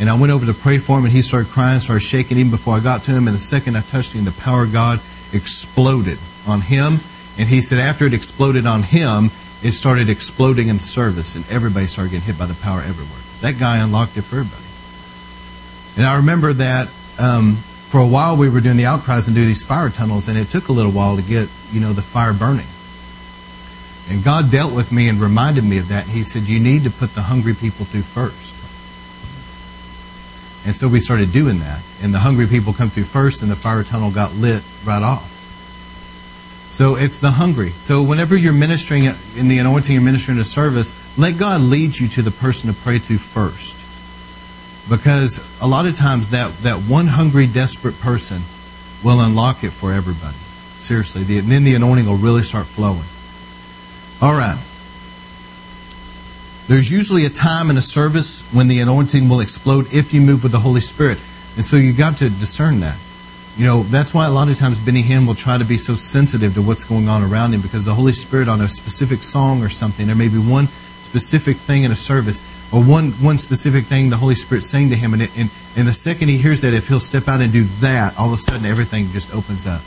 And 0.00 0.08
I 0.08 0.18
went 0.18 0.32
over 0.32 0.46
to 0.46 0.54
pray 0.54 0.78
for 0.78 0.98
him, 0.98 1.04
and 1.04 1.12
he 1.12 1.22
started 1.22 1.50
crying, 1.50 1.80
started 1.80 2.00
shaking 2.00 2.38
even 2.38 2.50
before 2.50 2.74
I 2.74 2.80
got 2.80 3.02
to 3.04 3.10
him. 3.10 3.26
And 3.26 3.34
the 3.34 3.40
second 3.40 3.76
I 3.76 3.80
touched 3.80 4.12
him, 4.12 4.24
the 4.24 4.32
power 4.32 4.64
of 4.64 4.72
God 4.72 5.00
exploded 5.32 6.18
on 6.46 6.60
him 6.60 7.00
and 7.38 7.48
he 7.48 7.62
said 7.62 7.78
after 7.78 8.04
it 8.04 8.14
exploded 8.14 8.66
on 8.66 8.82
him, 8.82 9.26
it 9.62 9.72
started 9.72 10.10
exploding 10.10 10.68
in 10.68 10.76
the 10.76 10.84
service, 10.84 11.36
and 11.36 11.48
everybody 11.50 11.86
started 11.86 12.10
getting 12.10 12.26
hit 12.26 12.38
by 12.38 12.46
the 12.46 12.54
power 12.54 12.80
everywhere. 12.80 13.20
That 13.40 13.58
guy 13.58 13.78
unlocked 13.78 14.16
it 14.16 14.22
for 14.22 14.40
everybody. 14.40 14.64
And 15.96 16.04
I 16.04 16.18
remember 16.18 16.52
that 16.54 16.88
um, 17.20 17.54
for 17.54 18.00
a 18.00 18.06
while 18.06 18.36
we 18.36 18.48
were 18.48 18.60
doing 18.60 18.76
the 18.76 18.86
outcries 18.86 19.28
and 19.28 19.36
doing 19.36 19.46
these 19.46 19.62
fire 19.62 19.88
tunnels, 19.88 20.26
and 20.26 20.36
it 20.36 20.48
took 20.50 20.68
a 20.68 20.72
little 20.72 20.90
while 20.90 21.16
to 21.16 21.22
get 21.22 21.48
you 21.70 21.80
know 21.80 21.92
the 21.92 22.02
fire 22.02 22.32
burning. 22.32 22.66
And 24.10 24.24
God 24.24 24.50
dealt 24.50 24.74
with 24.74 24.90
me 24.90 25.08
and 25.08 25.20
reminded 25.20 25.64
me 25.64 25.78
of 25.78 25.88
that. 25.88 26.06
He 26.06 26.24
said, 26.24 26.42
"You 26.48 26.58
need 26.58 26.84
to 26.84 26.90
put 26.90 27.14
the 27.14 27.22
hungry 27.22 27.54
people 27.54 27.84
through 27.84 28.02
first. 28.02 28.47
And 30.68 30.76
so 30.76 30.86
we 30.86 31.00
started 31.00 31.32
doing 31.32 31.60
that, 31.60 31.80
and 32.02 32.12
the 32.12 32.18
hungry 32.18 32.46
people 32.46 32.74
come 32.74 32.90
through 32.90 33.04
first, 33.04 33.40
and 33.40 33.50
the 33.50 33.56
fire 33.56 33.82
tunnel 33.82 34.10
got 34.10 34.34
lit 34.34 34.62
right 34.84 35.02
off. 35.02 35.26
So 36.68 36.94
it's 36.94 37.20
the 37.20 37.30
hungry. 37.30 37.70
So 37.70 38.02
whenever 38.02 38.36
you're 38.36 38.52
ministering 38.52 39.04
in 39.04 39.48
the 39.48 39.60
anointing, 39.60 39.94
you're 39.94 40.04
ministering 40.04 40.38
a 40.38 40.44
service, 40.44 40.92
let 41.16 41.38
God 41.38 41.62
lead 41.62 41.98
you 41.98 42.06
to 42.08 42.20
the 42.20 42.30
person 42.30 42.70
to 42.70 42.78
pray 42.78 42.98
to 42.98 43.16
first. 43.16 43.76
Because 44.90 45.40
a 45.62 45.66
lot 45.66 45.86
of 45.86 45.96
times 45.96 46.28
that, 46.32 46.52
that 46.58 46.76
one 46.80 47.06
hungry, 47.06 47.46
desperate 47.46 47.98
person 48.00 48.42
will 49.02 49.22
unlock 49.22 49.64
it 49.64 49.70
for 49.70 49.94
everybody. 49.94 50.36
Seriously. 50.76 51.22
The, 51.22 51.38
and 51.38 51.48
then 51.48 51.64
the 51.64 51.76
anointing 51.76 52.04
will 52.04 52.16
really 52.16 52.42
start 52.42 52.66
flowing. 52.66 53.08
All 54.20 54.36
right. 54.36 54.62
There's 56.68 56.90
usually 56.90 57.24
a 57.24 57.30
time 57.30 57.70
in 57.70 57.78
a 57.78 57.82
service 57.82 58.46
when 58.52 58.68
the 58.68 58.80
anointing 58.80 59.26
will 59.26 59.40
explode 59.40 59.90
if 59.90 60.12
you 60.12 60.20
move 60.20 60.42
with 60.42 60.52
the 60.52 60.58
Holy 60.58 60.82
Spirit. 60.82 61.18
And 61.56 61.64
so 61.64 61.76
you've 61.76 61.96
got 61.96 62.18
to 62.18 62.28
discern 62.28 62.80
that. 62.80 62.98
You 63.56 63.64
know, 63.64 63.82
that's 63.84 64.12
why 64.12 64.26
a 64.26 64.30
lot 64.30 64.50
of 64.50 64.58
times 64.58 64.78
Benny 64.78 65.02
Hinn 65.02 65.26
will 65.26 65.34
try 65.34 65.56
to 65.56 65.64
be 65.64 65.78
so 65.78 65.96
sensitive 65.96 66.52
to 66.54 66.62
what's 66.62 66.84
going 66.84 67.08
on 67.08 67.22
around 67.22 67.54
him 67.54 67.62
because 67.62 67.86
the 67.86 67.94
Holy 67.94 68.12
Spirit 68.12 68.48
on 68.48 68.60
a 68.60 68.68
specific 68.68 69.22
song 69.22 69.62
or 69.62 69.70
something, 69.70 70.06
there 70.06 70.14
may 70.14 70.28
be 70.28 70.36
one 70.36 70.66
specific 70.66 71.56
thing 71.56 71.84
in 71.84 71.90
a 71.90 71.96
service 71.96 72.38
or 72.70 72.84
one, 72.84 73.12
one 73.12 73.38
specific 73.38 73.86
thing 73.86 74.10
the 74.10 74.16
Holy 74.18 74.34
Spirit's 74.34 74.68
saying 74.68 74.90
to 74.90 74.94
him. 74.94 75.14
And, 75.14 75.22
it, 75.22 75.36
and, 75.38 75.50
and 75.74 75.88
the 75.88 75.94
second 75.94 76.28
he 76.28 76.36
hears 76.36 76.60
that, 76.60 76.74
if 76.74 76.88
he'll 76.88 77.00
step 77.00 77.28
out 77.28 77.40
and 77.40 77.50
do 77.50 77.64
that, 77.80 78.18
all 78.18 78.28
of 78.28 78.34
a 78.34 78.36
sudden 78.36 78.66
everything 78.66 79.08
just 79.08 79.34
opens 79.34 79.66
up. 79.66 79.80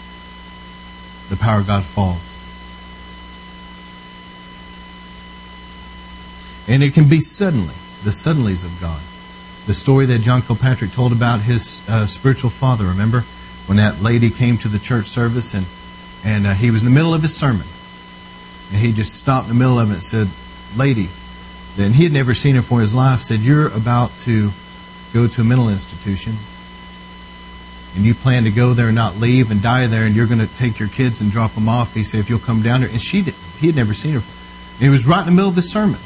The 1.30 1.38
power 1.38 1.60
of 1.60 1.68
God 1.68 1.84
falls. 1.86 2.31
And 6.68 6.84
it 6.84 6.94
can 6.94 7.10
be 7.10 7.20
suddenly, 7.20 7.76
the 8.04 8.12
suddenlies 8.12 8.64
of 8.64 8.80
God. 8.80 9.02
The 9.68 9.74
story 9.74 10.06
that 10.08 10.22
John 10.22 10.42
Kilpatrick 10.42 10.92
told 10.92 11.12
about 11.12 11.42
his 11.42 11.88
uh, 11.90 12.08
spiritual 12.08 12.50
father, 12.50 12.86
remember? 12.86 13.24
when 13.72 13.78
that 13.78 14.02
lady 14.02 14.30
came 14.30 14.58
to 14.58 14.68
the 14.68 14.80
church 14.80 15.06
service 15.06 15.54
and 15.54 15.66
and 16.26 16.46
uh, 16.46 16.54
he 16.54 16.70
was 16.70 16.82
in 16.82 16.90
the 16.90 16.94
middle 16.94 17.14
of 17.14 17.22
his 17.22 17.36
sermon 17.36 17.66
and 18.70 18.80
he 18.80 18.92
just 18.92 19.18
stopped 19.18 19.50
in 19.50 19.54
the 19.54 19.60
middle 19.60 19.80
of 19.80 19.90
it 19.90 19.94
and 19.94 20.04
said, 20.04 20.28
"Lady," 20.76 21.08
then 21.78 21.94
he 21.94 22.04
had 22.04 22.12
never 22.12 22.34
seen 22.34 22.56
her 22.56 22.62
for 22.62 22.82
his 22.82 22.94
life. 22.94 23.22
Said, 23.22 23.40
"You're 23.40 23.68
about 23.68 24.16
to 24.28 24.52
go 25.14 25.28
to 25.28 25.42
a 25.42 25.44
mental 25.44 25.70
institution." 25.70 26.34
And 27.96 28.06
you 28.06 28.14
plan 28.14 28.44
to 28.44 28.52
go 28.52 28.74
there 28.74 28.88
and 28.88 28.96
not 28.96 29.18
leave 29.18 29.52
and 29.52 29.62
die 29.62 29.88
there, 29.88 30.06
and 30.06 30.16
you're 30.16 30.28
going 30.28 30.46
to 30.46 30.56
take 30.56 30.80
your 30.80 30.88
kids 30.90 31.22
and 31.22 31.32
drop 31.32 31.54
them 31.54 31.68
off. 31.68 31.94
He 31.94 32.04
said, 32.04 32.20
"If 32.20 32.30
you'll 32.30 32.40
come 32.40 32.62
down 32.62 32.82
here," 32.82 32.90
and 32.90 33.02
she 33.02 33.22
did, 33.22 33.36
he 33.60 33.68
had 33.68 33.76
never 33.76 33.94
seen 33.94 34.14
her. 34.14 34.20
And 34.20 34.80
he 34.80 34.90
was 34.90 35.08
right 35.08 35.22
in 35.22 35.28
the 35.28 35.32
middle 35.32 35.50
of 35.50 35.56
his 35.56 35.72
sermon. 35.72 36.00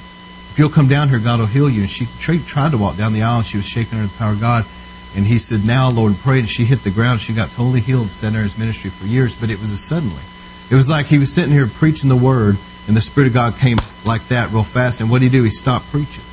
If 0.55 0.59
you'll 0.59 0.69
come 0.69 0.87
down 0.87 1.09
here, 1.09 1.19
God 1.19 1.41
will 1.41 1.47
heal 1.47 1.69
you. 1.69 1.81
And 1.81 1.89
she 1.89 2.05
tried 2.05 2.71
to 2.71 2.77
walk 2.77 2.95
down 2.95 3.11
the 3.11 3.23
aisle, 3.23 3.39
and 3.39 3.45
she 3.45 3.57
was 3.57 3.67
shaking 3.67 3.99
under 3.99 4.07
the 4.07 4.17
power 4.17 4.31
of 4.31 4.39
God. 4.39 4.65
And 5.13 5.25
he 5.25 5.37
said, 5.37 5.65
Now, 5.65 5.89
Lord, 5.89 6.15
pray. 6.23 6.39
And 6.39 6.47
she 6.47 6.63
hit 6.63 6.81
the 6.81 6.91
ground. 6.91 7.19
She 7.19 7.33
got 7.33 7.51
totally 7.51 7.81
healed, 7.81 8.09
sat 8.09 8.33
in 8.33 8.35
his 8.35 8.57
ministry 8.57 8.89
for 8.89 9.05
years, 9.05 9.35
but 9.35 9.49
it 9.49 9.59
was 9.59 9.71
a 9.71 9.75
suddenly. 9.75 10.23
It 10.71 10.75
was 10.75 10.87
like 10.87 11.07
he 11.07 11.19
was 11.19 11.33
sitting 11.33 11.51
here 11.51 11.67
preaching 11.67 12.07
the 12.07 12.15
word, 12.15 12.55
and 12.87 12.95
the 12.95 13.01
Spirit 13.01 13.27
of 13.27 13.33
God 13.33 13.57
came 13.57 13.75
like 14.05 14.25
that 14.29 14.49
real 14.51 14.63
fast. 14.63 15.01
And 15.01 15.11
what 15.11 15.19
did 15.19 15.33
he 15.33 15.37
do? 15.37 15.43
He 15.43 15.49
stopped 15.49 15.91
preaching. 15.91 16.23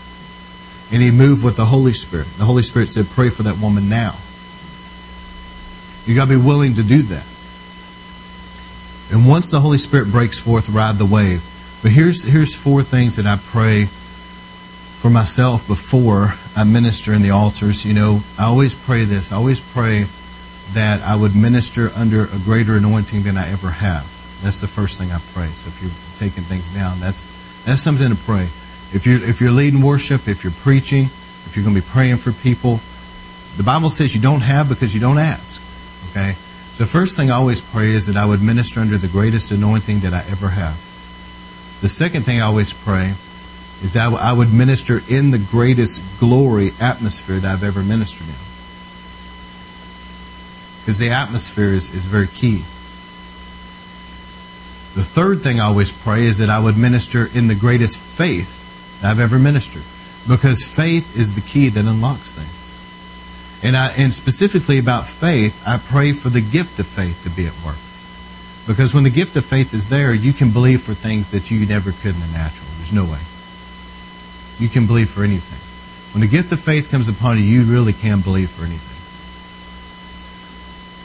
and 0.93 1.03
he 1.03 1.11
moved 1.11 1.45
with 1.45 1.57
the 1.57 1.65
Holy 1.65 1.93
Spirit. 1.93 2.29
The 2.39 2.45
Holy 2.45 2.63
Spirit 2.63 2.91
said, 2.91 3.09
Pray 3.11 3.29
for 3.29 3.43
that 3.43 3.59
woman 3.59 3.89
now. 3.89 4.15
You 6.07 6.15
got 6.15 6.29
to 6.29 6.39
be 6.39 6.47
willing 6.47 6.75
to 6.75 6.85
do 6.85 7.03
that. 7.03 7.27
And 9.11 9.29
once 9.29 9.51
the 9.51 9.59
Holy 9.59 9.79
Spirit 9.79 10.13
breaks 10.13 10.39
forth, 10.39 10.69
ride 10.69 10.99
the 10.99 11.07
wave. 11.07 11.43
But 11.83 11.91
here's 11.91 12.23
here's 12.23 12.55
four 12.55 12.85
things 12.85 13.17
that 13.17 13.27
I 13.27 13.37
pray 13.37 13.89
for 15.03 15.11
myself 15.11 15.67
before 15.67 16.33
I 16.55 16.63
minister 16.63 17.13
in 17.13 17.23
the 17.23 17.31
altars. 17.31 17.85
You 17.85 17.93
know, 17.93 18.21
I 18.39 18.45
always 18.45 18.73
pray 18.73 19.03
this. 19.03 19.33
I 19.33 19.37
always 19.37 19.59
pray 19.59 20.07
that 20.75 21.03
I 21.03 21.17
would 21.17 21.35
minister 21.35 21.91
under 21.97 22.27
a 22.27 22.39
greater 22.45 22.77
anointing 22.77 23.25
than 23.25 23.37
I 23.37 23.51
ever 23.51 23.69
have. 23.69 24.05
That's 24.45 24.61
the 24.61 24.69
first 24.69 25.01
thing 25.01 25.11
I 25.11 25.19
pray. 25.35 25.49
So 25.49 25.67
if 25.67 25.83
you're 25.83 25.91
taking 26.21 26.45
things 26.45 26.69
down, 26.69 27.01
that's 27.01 27.27
that's 27.65 27.83
something 27.83 28.11
to 28.11 28.15
pray. 28.15 28.45
If 28.95 29.03
you're 29.05 29.19
if 29.19 29.41
you're 29.41 29.51
leading 29.51 29.83
worship, 29.83 30.29
if 30.29 30.45
you're 30.45 30.53
preaching, 30.63 31.07
if 31.47 31.57
you're 31.57 31.65
going 31.65 31.75
to 31.75 31.83
be 31.83 31.89
praying 31.91 32.19
for 32.19 32.31
people, 32.31 32.79
the 33.57 33.65
Bible 33.65 33.91
says 33.91 34.15
you 34.15 34.23
don't 34.23 34.43
have 34.43 34.69
because 34.69 34.95
you 34.95 35.01
don't 35.01 35.19
ask. 35.19 35.61
Okay. 36.11 36.35
So 36.79 36.85
the 36.85 36.91
first 36.91 37.17
thing 37.17 37.29
I 37.33 37.35
always 37.35 37.61
pray 37.61 37.91
is 37.91 38.07
that 38.07 38.17
I 38.17 38.25
would 38.25 38.41
minister 38.41 38.79
under 38.79 38.99
the 38.99 39.09
greatest 39.09 39.51
anointing 39.51 39.99
that 40.07 40.15
I 40.15 40.23
ever 40.31 40.51
have. 40.51 40.79
The 41.81 41.89
second 41.89 42.23
thing 42.23 42.41
I 42.41 42.45
always 42.45 42.73
pray 42.73 43.15
is 43.83 43.95
that 43.95 44.13
I 44.13 44.33
would 44.33 44.53
minister 44.53 45.01
in 45.09 45.31
the 45.31 45.39
greatest 45.39 46.03
glory 46.21 46.71
atmosphere 46.81 47.39
that 47.39 47.51
I've 47.51 47.65
ever 47.65 47.83
ministered 47.83 48.29
in. 48.29 48.35
Because 50.81 50.99
the 50.99 51.11
atmosphere 51.11 51.73
is, 51.73 51.95
is 51.95 52.07
very 52.07 52.27
key. 52.27 52.59
The 54.95 55.05
third 55.05 55.41
thing 55.41 55.59
I 55.59 55.65
always 55.65 55.91
pray 55.91 56.25
is 56.25 56.39
that 56.39 56.51
I 56.51 56.59
would 56.59 56.77
minister 56.77 57.29
in 57.35 57.49
the 57.49 57.55
greatest 57.55 57.99
faith 57.99 59.01
that 59.01 59.11
I've 59.11 59.21
ever 59.21 59.39
ministered. 59.39 59.83
Because 60.29 60.65
faith 60.65 61.17
is 61.17 61.35
the 61.35 61.41
key 61.41 61.69
that 61.71 61.85
unlocks 61.85 62.35
things. 62.35 62.59
And, 63.65 63.77
I, 63.77 63.93
and 63.97 64.13
specifically 64.13 64.79
about 64.79 65.07
faith, 65.07 65.63
I 65.67 65.79
pray 65.79 66.13
for 66.13 66.29
the 66.29 66.41
gift 66.41 66.79
of 66.79 66.87
faith 66.87 67.23
to 67.25 67.31
be 67.31 67.47
at 67.47 67.55
work. 67.65 67.79
Because 68.67 68.93
when 68.93 69.05
the 69.05 69.11
gift 69.11 69.37
of 69.37 69.45
faith 69.45 69.73
is 69.73 69.89
there, 69.89 70.13
you 70.13 70.33
can 70.33 70.51
believe 70.51 70.83
for 70.83 70.95
things 70.95 71.31
that 71.31 71.51
you 71.51 71.67
never 71.67 71.93
could 71.93 72.15
in 72.15 72.21
the 72.21 72.27
natural. 72.29 72.69
There's 72.77 72.93
no 72.93 73.05
way. 73.05 73.19
You 74.59 74.69
can 74.69 74.87
believe 74.87 75.11
for 75.11 75.25
anything. 75.25 75.59
When 76.15 76.21
the 76.21 76.29
gift 76.29 76.53
of 76.53 76.61
faith 76.61 76.91
comes 76.91 77.09
upon 77.09 77.39
you, 77.39 77.45
you 77.45 77.65
really 77.65 77.93
can 77.93 78.21
believe 78.21 78.51
for 78.51 78.65
anything. 78.65 78.93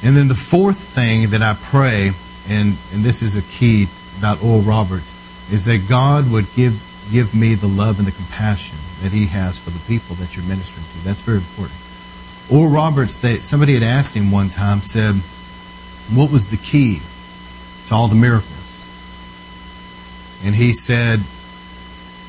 And 0.07 0.15
then 0.15 0.27
the 0.27 0.36
fourth 0.36 0.77
thing 0.77 1.29
that 1.31 1.41
I 1.41 1.55
pray, 1.55 2.12
and, 2.49 2.77
and 2.93 3.03
this 3.03 3.21
is 3.21 3.36
a 3.36 3.41
key 3.41 3.88
about 4.19 4.43
Oral 4.43 4.62
Roberts, 4.62 5.13
is 5.51 5.65
that 5.65 5.88
God 5.89 6.29
would 6.31 6.45
give, 6.55 6.79
give 7.12 7.33
me 7.33 7.55
the 7.55 7.67
love 7.67 7.99
and 7.99 8.07
the 8.07 8.12
compassion 8.12 8.77
that 9.01 9.12
He 9.12 9.27
has 9.27 9.57
for 9.57 9.69
the 9.69 9.79
people 9.88 10.15
that 10.17 10.36
you're 10.36 10.45
ministering 10.45 10.86
to. 10.86 11.05
That's 11.05 11.21
very 11.21 11.38
important. 11.38 11.79
Oral 12.51 12.71
Roberts, 12.71 13.17
they, 13.17 13.39
somebody 13.39 13.73
had 13.73 13.83
asked 13.83 14.13
him 14.13 14.31
one 14.31 14.49
time, 14.49 14.81
said, 14.81 15.15
What 16.15 16.31
was 16.31 16.49
the 16.49 16.57
key 16.57 17.01
to 17.88 17.93
all 17.93 18.07
the 18.07 18.15
miracles? 18.15 18.53
And 20.45 20.55
he 20.55 20.71
said, 20.71 21.19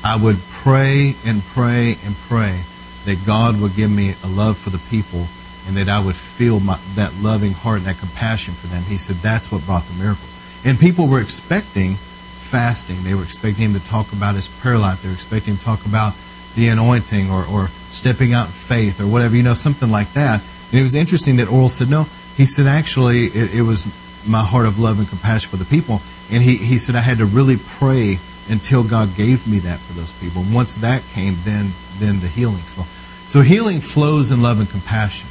I 0.03 0.17
would 0.21 0.37
pray 0.63 1.15
and 1.25 1.41
pray 1.55 1.95
and 2.05 2.15
pray 2.27 2.61
that 3.05 3.17
God 3.25 3.59
would 3.61 3.75
give 3.75 3.89
me 3.89 4.13
a 4.23 4.27
love 4.27 4.57
for 4.57 4.69
the 4.69 4.81
people 4.89 5.25
and 5.67 5.77
that 5.77 5.87
I 5.87 6.03
would 6.03 6.15
feel 6.15 6.59
my, 6.59 6.77
that 6.95 7.13
loving 7.21 7.53
heart 7.53 7.77
and 7.77 7.87
that 7.87 7.97
compassion 7.97 8.53
for 8.53 8.67
them. 8.67 8.83
He 8.83 8.97
said 8.97 9.17
that's 9.17 9.51
what 9.51 9.65
brought 9.65 9.83
the 9.83 9.93
miracles. 9.93 10.35
And 10.65 10.77
people 10.77 11.07
were 11.07 11.21
expecting 11.21 11.95
fasting. 11.95 13.03
They 13.03 13.13
were 13.13 13.23
expecting 13.23 13.71
him 13.71 13.73
to 13.73 13.85
talk 13.85 14.11
about 14.11 14.35
his 14.35 14.49
prayer 14.49 14.77
life. 14.77 15.01
They 15.01 15.09
were 15.09 15.15
expecting 15.15 15.53
him 15.53 15.59
to 15.59 15.63
talk 15.63 15.85
about 15.85 16.13
the 16.55 16.67
anointing 16.67 17.31
or, 17.31 17.45
or 17.45 17.67
stepping 17.89 18.33
out 18.33 18.47
in 18.47 18.51
faith 18.51 18.99
or 18.99 19.07
whatever, 19.07 19.35
you 19.35 19.43
know, 19.43 19.53
something 19.53 19.89
like 19.89 20.11
that. 20.13 20.41
And 20.71 20.79
it 20.79 20.83
was 20.83 20.95
interesting 20.95 21.37
that 21.37 21.49
Oral 21.49 21.69
said, 21.69 21.89
no. 21.89 22.03
He 22.35 22.45
said, 22.45 22.67
actually, 22.67 23.25
it, 23.25 23.55
it 23.55 23.61
was 23.61 23.87
my 24.27 24.43
heart 24.43 24.65
of 24.65 24.79
love 24.79 24.99
and 24.99 25.07
compassion 25.07 25.49
for 25.49 25.57
the 25.57 25.65
people. 25.65 26.01
And 26.31 26.43
he, 26.43 26.57
he 26.57 26.77
said, 26.77 26.95
I 26.95 27.01
had 27.01 27.19
to 27.19 27.25
really 27.25 27.57
pray 27.57 28.17
until 28.47 28.83
God 28.83 29.15
gave 29.15 29.47
me 29.47 29.59
that 29.59 29.79
for 29.79 29.93
those 29.93 30.13
people. 30.13 30.41
And 30.41 30.53
once 30.53 30.75
that 30.75 31.03
came, 31.13 31.35
then 31.43 31.71
then 31.97 32.19
the 32.19 32.27
healings 32.27 32.73
flow. 32.73 32.85
So 33.27 33.41
healing 33.41 33.79
flows 33.79 34.31
in 34.31 34.41
love 34.41 34.59
and 34.59 34.69
compassion, 34.69 35.27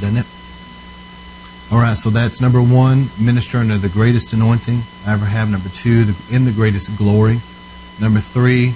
doesn't 0.00 0.18
it? 0.18 0.26
All 1.72 1.78
right, 1.78 1.96
so 1.96 2.10
that's 2.10 2.40
number 2.40 2.60
one, 2.60 3.08
minister 3.18 3.58
under 3.58 3.78
the 3.78 3.88
greatest 3.88 4.32
anointing 4.34 4.80
I 5.06 5.14
ever 5.14 5.24
have. 5.24 5.50
Number 5.50 5.70
two, 5.70 6.04
the, 6.04 6.34
in 6.34 6.44
the 6.44 6.52
greatest 6.52 6.94
glory. 6.98 7.40
Number 7.98 8.20
three, 8.20 8.74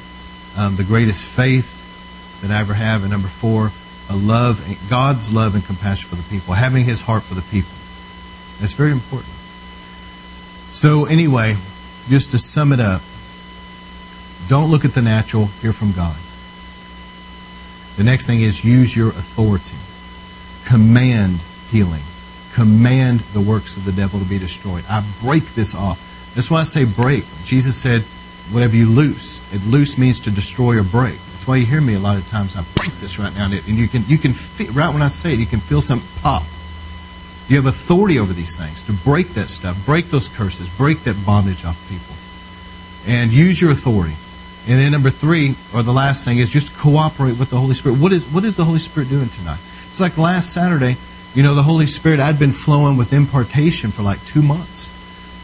um, 0.56 0.76
the 0.76 0.84
greatest 0.84 1.26
faith 1.26 2.40
that 2.40 2.50
I 2.50 2.60
ever 2.60 2.72
have. 2.72 3.02
And 3.02 3.10
number 3.10 3.28
four, 3.28 3.70
a 4.08 4.16
love, 4.16 4.64
God's 4.88 5.32
love 5.32 5.54
and 5.54 5.64
compassion 5.64 6.08
for 6.08 6.16
the 6.16 6.22
people, 6.30 6.54
having 6.54 6.84
His 6.84 7.02
heart 7.02 7.22
for 7.22 7.34
the 7.34 7.42
people. 7.42 7.72
That's 8.60 8.72
very 8.72 8.92
important. 8.92 9.32
So 10.72 11.04
anyway, 11.04 11.56
just 12.08 12.30
to 12.32 12.38
sum 12.38 12.72
it 12.72 12.80
up, 12.80 13.02
don't 14.48 14.70
look 14.70 14.84
at 14.84 14.92
the 14.92 15.02
natural, 15.02 15.46
hear 15.60 15.72
from 15.72 15.92
God. 15.92 16.16
The 17.96 18.04
next 18.04 18.26
thing 18.26 18.42
is 18.42 18.64
use 18.64 18.96
your 18.96 19.08
authority. 19.08 19.76
Command 20.68 21.40
healing. 21.70 22.02
Command 22.54 23.20
the 23.20 23.40
works 23.40 23.76
of 23.76 23.84
the 23.84 23.92
devil 23.92 24.20
to 24.20 24.26
be 24.26 24.38
destroyed. 24.38 24.84
I 24.88 25.04
break 25.22 25.44
this 25.54 25.74
off. 25.74 26.32
That's 26.34 26.50
why 26.50 26.60
I 26.60 26.64
say 26.64 26.84
break. 26.84 27.24
Jesus 27.44 27.76
said, 27.76 28.02
whatever 28.52 28.76
you 28.76 28.86
loose. 28.86 29.40
It 29.52 29.64
loose 29.66 29.98
means 29.98 30.20
to 30.20 30.30
destroy 30.30 30.78
or 30.78 30.84
break. 30.84 31.18
That's 31.32 31.46
why 31.46 31.56
you 31.56 31.66
hear 31.66 31.80
me 31.80 31.94
a 31.94 31.98
lot 31.98 32.16
of 32.16 32.28
times. 32.28 32.56
I 32.56 32.64
break 32.76 32.92
this 33.00 33.18
right 33.18 33.34
now, 33.34 33.46
and 33.46 33.66
you 33.66 33.88
can 33.88 34.04
you 34.06 34.18
can 34.18 34.32
feel, 34.32 34.72
right 34.72 34.92
when 34.92 35.02
I 35.02 35.08
say 35.08 35.34
it, 35.34 35.38
you 35.38 35.46
can 35.46 35.60
feel 35.60 35.82
something 35.82 36.08
pop. 36.22 36.42
You 37.48 37.56
have 37.56 37.66
authority 37.66 38.18
over 38.18 38.32
these 38.32 38.56
things 38.56 38.82
to 38.82 38.92
break 38.92 39.28
that 39.34 39.48
stuff, 39.48 39.84
break 39.86 40.06
those 40.06 40.26
curses, 40.28 40.68
break 40.76 41.00
that 41.04 41.16
bondage 41.24 41.64
off 41.64 41.78
people, 41.88 42.14
and 43.06 43.32
use 43.32 43.60
your 43.60 43.70
authority. 43.70 44.16
And 44.68 44.80
then 44.80 44.90
number 44.90 45.10
three, 45.10 45.54
or 45.72 45.84
the 45.84 45.92
last 45.92 46.24
thing, 46.24 46.38
is 46.38 46.50
just 46.50 46.76
cooperate 46.76 47.38
with 47.38 47.50
the 47.50 47.56
Holy 47.56 47.74
Spirit. 47.74 48.00
What 48.00 48.12
is 48.12 48.26
what 48.26 48.44
is 48.44 48.56
the 48.56 48.64
Holy 48.64 48.80
Spirit 48.80 49.08
doing 49.08 49.28
tonight? 49.28 49.60
It's 49.88 50.00
like 50.00 50.18
last 50.18 50.52
Saturday, 50.52 50.96
you 51.34 51.44
know, 51.44 51.54
the 51.54 51.62
Holy 51.62 51.86
Spirit, 51.86 52.18
I'd 52.18 52.38
been 52.38 52.50
flowing 52.50 52.96
with 52.96 53.12
impartation 53.12 53.92
for 53.92 54.02
like 54.02 54.24
two 54.24 54.42
months. 54.42 54.90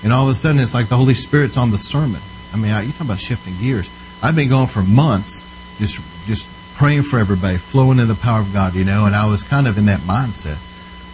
And 0.02 0.12
all 0.12 0.24
of 0.24 0.32
a 0.32 0.34
sudden 0.34 0.60
it's 0.60 0.74
like 0.74 0.88
the 0.88 0.96
Holy 0.96 1.14
Spirit's 1.14 1.56
on 1.56 1.70
the 1.70 1.78
sermon. 1.78 2.20
I 2.52 2.56
mean, 2.56 2.74
you 2.84 2.92
talk 2.92 3.02
about 3.06 3.20
shifting 3.20 3.54
gears. 3.60 3.88
I've 4.22 4.34
been 4.34 4.48
going 4.48 4.66
for 4.66 4.82
months, 4.82 5.46
just 5.78 6.00
just 6.26 6.50
praying 6.74 7.02
for 7.02 7.20
everybody, 7.20 7.58
flowing 7.58 8.00
in 8.00 8.08
the 8.08 8.16
power 8.16 8.40
of 8.40 8.52
God, 8.52 8.74
you 8.74 8.84
know, 8.84 9.06
and 9.06 9.14
I 9.14 9.26
was 9.26 9.44
kind 9.44 9.68
of 9.68 9.78
in 9.78 9.86
that 9.86 10.00
mindset. 10.00 10.58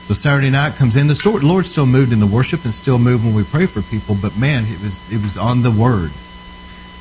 So 0.09 0.14
Saturday 0.14 0.49
night 0.49 0.75
comes 0.77 0.97
in. 0.97 1.07
The 1.07 1.40
Lord 1.42 1.66
still 1.66 1.85
moved 1.85 2.14
in 2.14 2.18
the 2.18 2.27
worship 2.27 2.64
and 2.64 2.73
still 2.73 2.99
moved 2.99 3.27
when 3.27 3.35
we 3.35 3.44
pray 3.44 3.66
for 3.66 3.83
people, 3.83 4.16
but 4.16 4.38
man, 4.38 4.64
it 4.64 4.81
was 4.81 5.05
it 5.12 5.21
was 5.21 5.37
on 5.37 5.61
the 5.61 5.71
Word. 5.71 6.11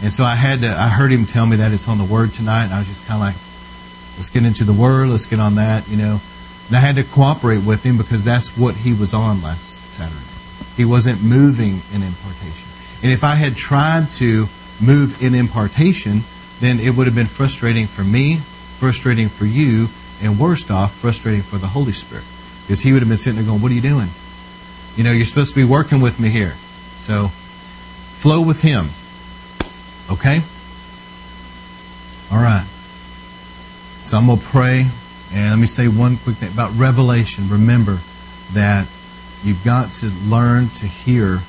And 0.04 0.12
so 0.12 0.26
I 0.26 0.36
had 0.36 0.60
to, 0.63 0.67
I 0.67 0.89
heard 0.89 1.10
him 1.10 1.26
tell 1.26 1.46
me 1.46 1.56
that 1.56 1.72
it's 1.72 1.88
on 1.88 2.00
the 2.00 2.04
Word 2.04 2.34
tonight, 2.34 2.65
and 2.65 2.74
I 2.74 2.80
was 2.80 2.88
just 2.89 3.08
kind 3.08 3.15
of 3.15 3.28
like, 3.28 3.36
let's 4.17 4.30
get 4.30 4.43
into 4.43 4.65
the 4.65 4.74
Word, 4.74 5.08
let's 5.08 5.26
get 5.26 5.39
on 5.39 5.56
that, 5.56 5.88
you 5.88 5.96
know. 5.96 6.20
And 6.67 6.76
I 6.76 6.82
had 6.82 6.98
to 6.98 7.06
cooperate 7.06 7.63
with 7.63 7.82
him 7.82 7.96
because 7.96 8.26
that's 8.26 8.58
what 8.58 8.76
he 8.76 8.91
was 8.91 9.13
on 9.13 9.41
last 9.41 9.89
Saturday. 9.89 10.20
He 10.76 10.84
wasn't 10.84 11.24
moving 11.24 11.80
in 11.96 12.04
impartation. 12.04 12.67
And 13.04 13.12
if 13.13 13.24
I 13.24 13.36
had 13.36 13.56
tried 13.56 14.10
to 14.20 14.48
move 14.84 15.24
in 15.24 15.34
impartation, 15.34 16.24
then 16.60 16.78
it 16.82 16.93
would 16.98 17.08
have 17.08 17.15
been 17.15 17.26
frustrating 17.26 17.88
for 17.88 18.04
me, 18.04 18.36
frustrating 18.36 19.30
for 19.30 19.46
you, 19.46 19.88
and 20.22 20.38
worst 20.38 20.70
off, 20.70 20.93
frustrating 20.93 21.41
for 21.41 21.58
the 21.58 21.67
Holy 21.67 21.93
Spirit. 21.93 22.26
Because 22.68 22.82
he 22.82 22.92
would 22.92 23.02
have 23.02 23.08
been 23.08 23.18
sitting 23.18 23.40
there 23.40 23.48
going, 23.48 23.62
What 23.62 23.72
are 23.72 23.76
you 23.76 23.82
doing? 23.82 24.10
You 24.98 25.06
know, 25.06 25.14
you're 25.14 25.26
supposed 25.26 25.54
to 25.54 25.56
be 25.56 25.64
working 25.64 26.02
with 26.02 26.20
me 26.20 26.28
here. 26.28 26.52
So 26.52 27.30
flow 27.30 28.42
with 28.42 28.62
him. 28.62 28.90
Okay? 30.12 30.42
All 32.30 32.44
right. 32.44 32.66
So 34.04 34.18
I'm 34.18 34.26
going 34.26 34.40
to 34.40 34.46
pray. 34.46 34.86
And 35.34 35.50
let 35.52 35.60
me 35.60 35.68
say 35.68 35.88
one 35.88 36.18
quick 36.18 36.36
thing 36.38 36.52
about 36.52 36.76
revelation. 36.76 37.48
Remember 37.50 38.00
that 38.54 38.88
you've 39.44 39.64
got 39.64 39.92
to 39.94 40.08
learn 40.26 40.68
to 40.70 40.88
hear, 40.88 41.40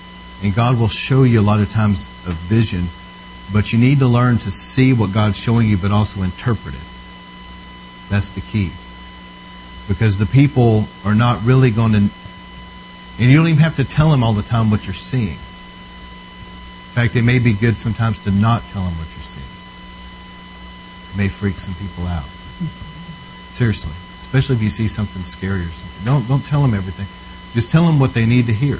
and 0.42 0.54
God 0.54 0.78
will 0.78 0.88
show 0.88 1.24
you 1.24 1.40
a 1.40 1.42
lot 1.42 1.58
of 1.58 1.68
times 1.68 2.06
a 2.28 2.32
vision, 2.32 2.86
but 3.52 3.72
you 3.72 3.78
need 3.78 3.98
to 4.00 4.06
learn 4.06 4.38
to 4.38 4.50
see 4.50 4.92
what 4.92 5.12
God's 5.12 5.38
showing 5.38 5.68
you, 5.68 5.76
but 5.76 5.90
also 5.90 6.22
interpret 6.22 6.74
it. 6.74 6.86
That's 8.08 8.30
the 8.30 8.40
key. 8.40 8.70
Because 9.88 10.18
the 10.18 10.26
people 10.26 10.84
are 11.04 11.14
not 11.14 11.42
really 11.44 11.70
going 11.70 11.92
to, 11.92 11.98
and 11.98 12.12
you 13.18 13.36
don't 13.36 13.48
even 13.48 13.62
have 13.62 13.76
to 13.76 13.84
tell 13.84 14.10
them 14.10 14.22
all 14.22 14.34
the 14.34 14.42
time 14.42 14.70
what 14.70 14.86
you're 14.86 14.94
seeing. 14.94 15.32
In 15.32 16.94
fact, 16.94 17.16
it 17.16 17.22
may 17.22 17.38
be 17.38 17.54
good 17.54 17.76
sometimes 17.78 18.22
to 18.24 18.30
not 18.30 18.62
tell 18.70 18.84
them 18.84 18.92
what 18.92 19.08
you're 19.16 19.24
seeing. 19.24 19.48
It 21.14 21.16
may 21.16 21.28
freak 21.28 21.58
some 21.58 21.74
people 21.74 22.06
out. 22.06 22.26
Seriously. 23.50 23.92
Especially 24.20 24.56
if 24.56 24.62
you 24.62 24.70
see 24.70 24.88
something 24.88 25.22
scary 25.22 25.60
or 25.60 25.72
something. 25.72 26.04
Don't, 26.04 26.28
don't 26.28 26.44
tell 26.44 26.60
them 26.60 26.74
everything. 26.74 27.06
Just 27.54 27.70
tell 27.70 27.86
them 27.86 27.98
what 27.98 28.12
they 28.12 28.26
need 28.26 28.46
to 28.46 28.52
hear. 28.52 28.78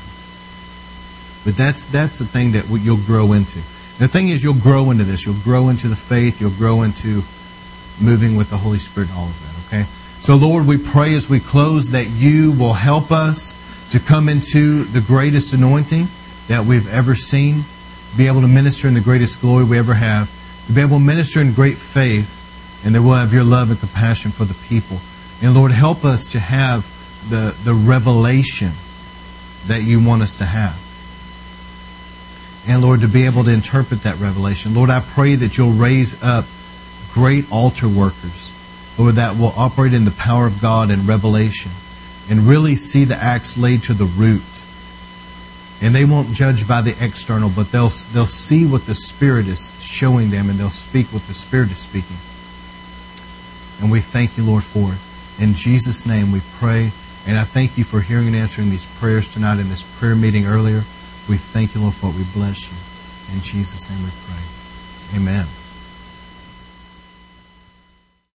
But 1.45 1.57
that's, 1.57 1.87
that's 1.87 2.19
the 2.19 2.27
thing 2.27 2.53
that 2.53 2.69
you'll 2.69 2.99
grow 3.07 3.33
into. 3.33 3.59
And 3.59 4.05
the 4.05 4.09
thing 4.09 4.29
is, 4.29 4.45
you'll 4.45 4.61
grow 4.61 4.91
into 4.91 5.05
this. 5.05 5.25
You'll 5.25 5.41
grow 5.43 5.71
into 5.71 5.89
the 5.89 5.97
faith. 5.97 6.41
You'll 6.41 6.51
grow 6.51 6.83
into 6.83 7.23
moving 8.01 8.37
with 8.37 8.51
the 8.51 8.59
Holy 8.59 8.79
Spirit 8.79 9.09
and 9.09 9.19
all 9.19 9.27
of 9.27 9.41
that, 9.41 9.55
okay? 9.67 9.89
So, 10.21 10.37
Lord, 10.37 10.67
we 10.67 10.77
pray 10.77 11.15
as 11.15 11.31
we 11.31 11.41
close 11.41 11.91
that 11.91 12.09
you 12.09 12.53
will 12.53 12.75
help 12.75 13.11
us 13.11 13.55
to 13.91 13.99
come 13.99 14.29
into 14.29 14.85
the 14.85 15.01
greatest 15.01 15.55
anointing 15.55 16.07
that 16.49 16.65
we've 16.65 16.93
ever 16.93 17.15
seen, 17.15 17.63
be 18.17 18.27
able 18.27 18.43
to 18.43 18.49
minister 18.49 18.89
in 18.89 18.95
the 18.95 19.01
greatest 19.01 19.41
glory 19.41 19.65
we 19.65 19.79
ever 19.79 19.95
have, 19.95 20.31
to 20.67 20.73
be 20.73 20.81
able 20.81 20.99
to 20.99 21.05
minister 21.05 21.41
in 21.41 21.53
great 21.53 21.77
faith, 21.77 22.83
and 22.85 22.95
that 22.95 23.03
we'll 23.03 23.15
have 23.15 23.33
your 23.33 23.45
love 23.45 23.71
and 23.71 23.81
compassion 23.81 24.31
for 24.31 24.45
the 24.45 24.55
people. 24.69 24.99
And 25.43 25.55
Lord, 25.55 25.73
help 25.73 26.05
us 26.05 26.27
to 26.27 26.39
have 26.39 26.83
the, 27.31 27.57
the 27.65 27.75
revelation 27.75 28.73
that 29.67 29.83
you 29.83 30.05
want 30.05 30.23
us 30.23 30.35
to 30.37 30.45
have. 30.45 30.77
And 32.69 32.83
Lord, 32.83 33.01
to 33.01 33.09
be 33.09 33.25
able 33.25 33.45
to 33.45 33.53
interpret 33.53 34.03
that 34.03 34.19
revelation. 34.19 34.75
Lord, 34.75 34.91
I 34.91 35.01
pray 35.01 35.37
that 35.37 35.57
you'll 35.57 35.73
raise 35.73 36.23
up 36.23 36.45
great 37.13 37.51
altar 37.51 37.89
workers, 37.89 38.53
Lord, 38.99 39.15
that 39.15 39.37
will 39.37 39.55
operate 39.57 39.95
in 39.95 40.05
the 40.05 40.11
power 40.11 40.47
of 40.47 40.61
God 40.61 40.91
and 40.91 41.07
revelation 41.07 41.71
and 42.29 42.41
really 42.41 42.77
see 42.77 43.05
the 43.05 43.17
acts 43.17 43.57
laid 43.57 43.85
to 43.85 43.95
the 43.95 44.05
root. 44.05 44.43
And 45.81 45.95
they 45.95 46.05
won't 46.05 46.35
judge 46.35 46.67
by 46.67 46.83
the 46.83 46.97
external, 47.01 47.49
but 47.49 47.71
they'll, 47.71 47.93
they'll 48.13 48.27
see 48.27 48.67
what 48.67 48.87
the 48.87 48.95
Spirit 48.95 49.47
is 49.47 49.73
showing 49.81 50.31
them 50.31 50.51
and 50.51 50.59
they'll 50.59 50.71
speak 50.71 51.07
what 51.07 51.23
the 51.29 51.35
Spirit 51.35 51.71
is 51.71 51.79
speaking. 51.79 52.17
And 53.81 53.93
we 53.93 54.01
thank 54.01 54.37
you, 54.37 54.45
Lord, 54.45 54.65
for 54.65 54.93
it. 54.93 55.43
In 55.43 55.55
Jesus' 55.55 56.05
name 56.05 56.33
we 56.33 56.41
pray. 56.59 56.91
And 57.27 57.39
I 57.39 57.45
thank 57.45 57.79
you 57.79 57.85
for 57.85 58.01
hearing 58.01 58.27
and 58.27 58.37
answering 58.37 58.71
these 58.71 58.87
prayers 58.99 59.33
tonight 59.33 59.61
in 59.61 59.69
this 59.69 59.85
prayer 59.99 60.17
meeting 60.17 60.47
earlier. 60.47 60.83
We 61.29 61.37
thank 61.37 61.75
you, 61.75 61.83
Lord, 61.83 61.95
for 61.95 62.09
it. 62.11 62.17
We 62.17 62.25
bless 62.35 62.67
you. 62.69 62.77
In 63.35 63.41
Jesus' 63.41 63.89
name 63.89 64.03
we 64.03 64.11
pray. 64.27 65.21
Amen. 65.21 65.47